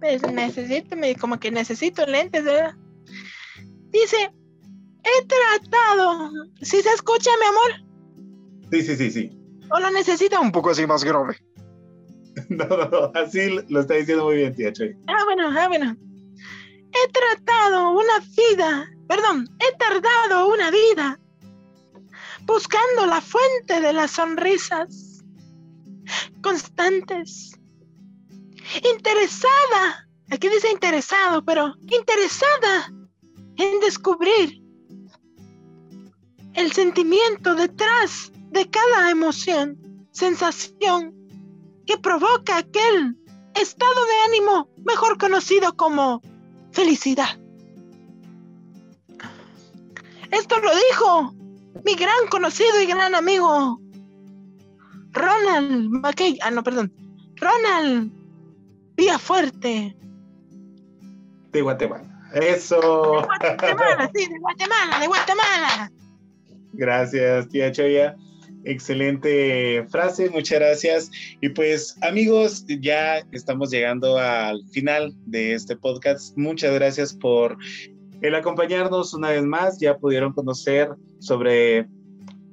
Pues 0.01 0.23
necesito, 0.23 0.97
me- 0.97 1.15
como 1.15 1.39
que 1.39 1.51
necesito 1.51 2.05
lentes, 2.07 2.45
¿verdad? 2.45 2.75
Dice, 3.91 4.33
he 5.05 5.25
tratado. 5.27 6.31
¿Sí 6.61 6.83
se 6.83 6.89
escucha, 6.91 7.31
mi 7.41 7.47
amor? 7.47 8.71
Sí, 8.73 8.83
sí, 8.83 8.97
sí, 8.97 9.11
sí. 9.11 9.31
¿O 9.71 9.79
lo 9.79 9.91
necesita 9.91 10.41
un 10.41 10.51
poco 10.51 10.71
así 10.71 10.87
más 10.87 11.05
grave? 11.05 11.37
No, 12.49 12.65
no, 12.67 12.89
no, 12.89 13.13
así 13.15 13.51
lo 13.69 13.81
está 13.81 13.93
diciendo 13.95 14.25
muy 14.25 14.37
bien, 14.37 14.55
tía 14.55 14.73
Choy. 14.73 14.97
Ah, 15.07 15.23
bueno, 15.27 15.51
ah, 15.55 15.69
bueno. 15.69 15.95
He 16.93 17.09
tratado 17.11 17.91
una 17.91 18.19
vida, 18.37 18.91
perdón, 19.09 19.49
he 19.59 19.77
tardado 19.77 20.49
una 20.49 20.71
vida 20.71 21.19
buscando 22.45 23.07
la 23.07 23.21
fuente 23.21 23.81
de 23.81 23.93
las 23.93 24.13
sonrisas 24.13 25.25
constantes. 26.43 27.59
Interesada, 28.95 30.09
aquí 30.31 30.49
dice 30.49 30.71
interesado, 30.71 31.45
pero 31.45 31.75
interesada 31.89 32.93
en 33.57 33.81
descubrir 33.81 34.63
el 36.55 36.73
sentimiento 36.73 37.55
detrás 37.55 38.33
de 38.51 38.69
cada 38.69 39.11
emoción, 39.11 39.79
sensación 40.11 41.15
que 41.87 41.97
provoca 41.99 42.59
aquel 42.59 43.17
estado 43.55 44.07
de 44.07 44.21
ánimo 44.27 44.69
mejor 44.85 45.19
conocido 45.19 45.77
como 45.77 46.21
felicidad. 46.73 47.39
Esto 50.31 50.59
lo 50.61 50.71
dijo 50.75 51.35
mi 51.85 51.95
gran 51.95 52.27
conocido 52.31 52.81
y 52.81 52.87
gran 52.87 53.15
amigo 53.15 53.81
Ronald 55.13 55.91
McKay. 55.91 56.39
Ah, 56.43 56.51
no, 56.51 56.63
perdón. 56.63 56.93
Ronald 57.37 58.13
Villafuerte. 58.97 59.97
De 61.51 61.63
Guatemala. 61.63 62.09
Eso. 62.35 62.81
Guatemala, 63.25 64.11
sí, 64.15 64.27
de 64.27 64.39
Guatemala, 64.39 65.01
de 65.01 65.07
Guatemala. 65.07 65.93
Gracias, 66.73 67.49
tía 67.49 67.71
Choya. 67.73 68.17
Excelente 68.65 69.85
frase, 69.91 70.31
muchas 70.31 70.61
gracias. 70.61 71.11
Y 71.41 71.49
pues 71.49 71.97
amigos, 72.03 72.65
ya 72.81 73.19
estamos 73.33 73.71
llegando 73.71 74.19
al 74.19 74.63
final 74.71 75.15
de 75.27 75.55
este 75.55 75.77
podcast. 75.77 76.37
Muchas 76.37 76.73
gracias 76.75 77.13
por 77.13 77.57
el 78.21 78.35
acompañarnos 78.35 79.15
una 79.15 79.31
vez 79.31 79.43
más. 79.43 79.81
Ya 79.81 79.99
pudieron 79.99 80.33
conocer 80.33 80.91
sobre 81.19 81.89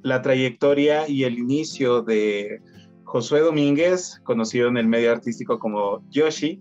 la 0.02 0.20
trayectoria 0.22 1.08
y 1.08 1.24
el 1.24 1.38
inicio 1.38 2.02
de 2.02 2.60
Josué 3.04 3.40
Domínguez, 3.40 4.20
conocido 4.24 4.68
en 4.68 4.78
el 4.78 4.86
medio 4.86 5.12
artístico 5.12 5.58
como 5.58 6.02
Yoshi, 6.10 6.60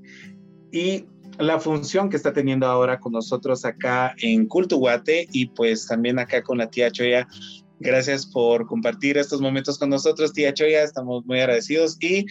y 0.71 1.05
la 1.39 1.59
función 1.59 2.09
que 2.09 2.17
está 2.17 2.33
teniendo 2.33 2.67
ahora 2.67 2.99
con 2.99 3.13
nosotros 3.13 3.65
acá 3.65 4.13
en 4.21 4.45
Cultuguate 4.45 5.27
y 5.31 5.47
pues 5.47 5.87
también 5.87 6.19
acá 6.19 6.43
con 6.43 6.57
la 6.57 6.69
tía 6.69 6.91
Choya. 6.91 7.27
Gracias 7.79 8.25
por 8.25 8.65
compartir 8.67 9.17
estos 9.17 9.39
momentos 9.41 9.77
con 9.79 9.89
nosotros, 9.89 10.33
tía 10.33 10.53
Choya. 10.53 10.83
Estamos 10.83 11.25
muy 11.25 11.39
agradecidos 11.39 11.97
y 12.01 12.25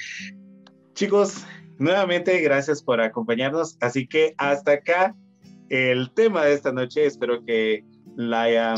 chicos, 0.94 1.44
nuevamente 1.78 2.38
gracias 2.40 2.82
por 2.82 3.01
acompañarnos. 3.01 3.76
Así 3.80 4.07
que 4.07 4.34
hasta 4.38 4.72
acá 4.72 5.16
el 5.70 6.12
tema 6.14 6.44
de 6.44 6.55
esta 6.55 6.72
noche. 6.72 7.07
Espero 7.07 7.44
que 7.44 7.84
la 8.16 8.42
hayan, 8.42 8.76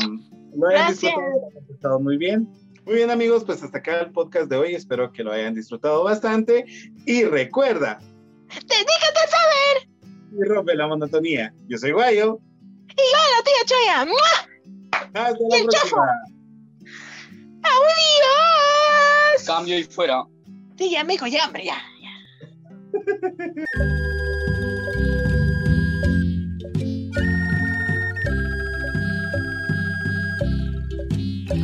lo 0.55 0.67
hayan 0.67 0.87
Gracias. 0.87 1.13
disfrutado. 1.57 1.99
muy 1.99 2.17
bien. 2.17 2.47
Muy 2.85 2.95
bien 2.95 3.11
amigos, 3.11 3.43
pues 3.43 3.61
hasta 3.61 3.77
acá 3.77 3.99
el 4.01 4.11
podcast 4.11 4.49
de 4.49 4.55
hoy. 4.57 4.73
Espero 4.73 5.11
que 5.11 5.23
lo 5.23 5.31
hayan 5.31 5.53
disfrutado 5.53 6.03
bastante. 6.03 6.65
Y 7.05 7.23
recuerda, 7.25 7.99
Te 8.49 8.57
dígate 8.75 9.27
saber, 9.29 9.89
y 10.39 10.43
rompe 10.49 10.75
la 10.75 10.87
monotonía. 10.87 11.53
Yo 11.67 11.77
soy 11.77 11.91
Guayo. 11.91 12.39
la 12.87 13.43
tía 13.43 13.65
Choya. 13.65 14.05
¡Mua! 14.05 15.01
Hasta 15.13 15.37
Y 15.39 15.63
la 15.63 15.69
próxima. 15.69 16.05
¡Adiós! 17.63 19.43
Cambio 19.45 19.77
y 19.77 19.83
fuera. 19.83 20.23
Sí, 20.77 20.91
ya, 20.91 21.03
mijo, 21.03 21.27
ya, 21.27 21.45
hombre, 21.45 21.65
ya. 21.65 21.77
ya. 22.01 22.11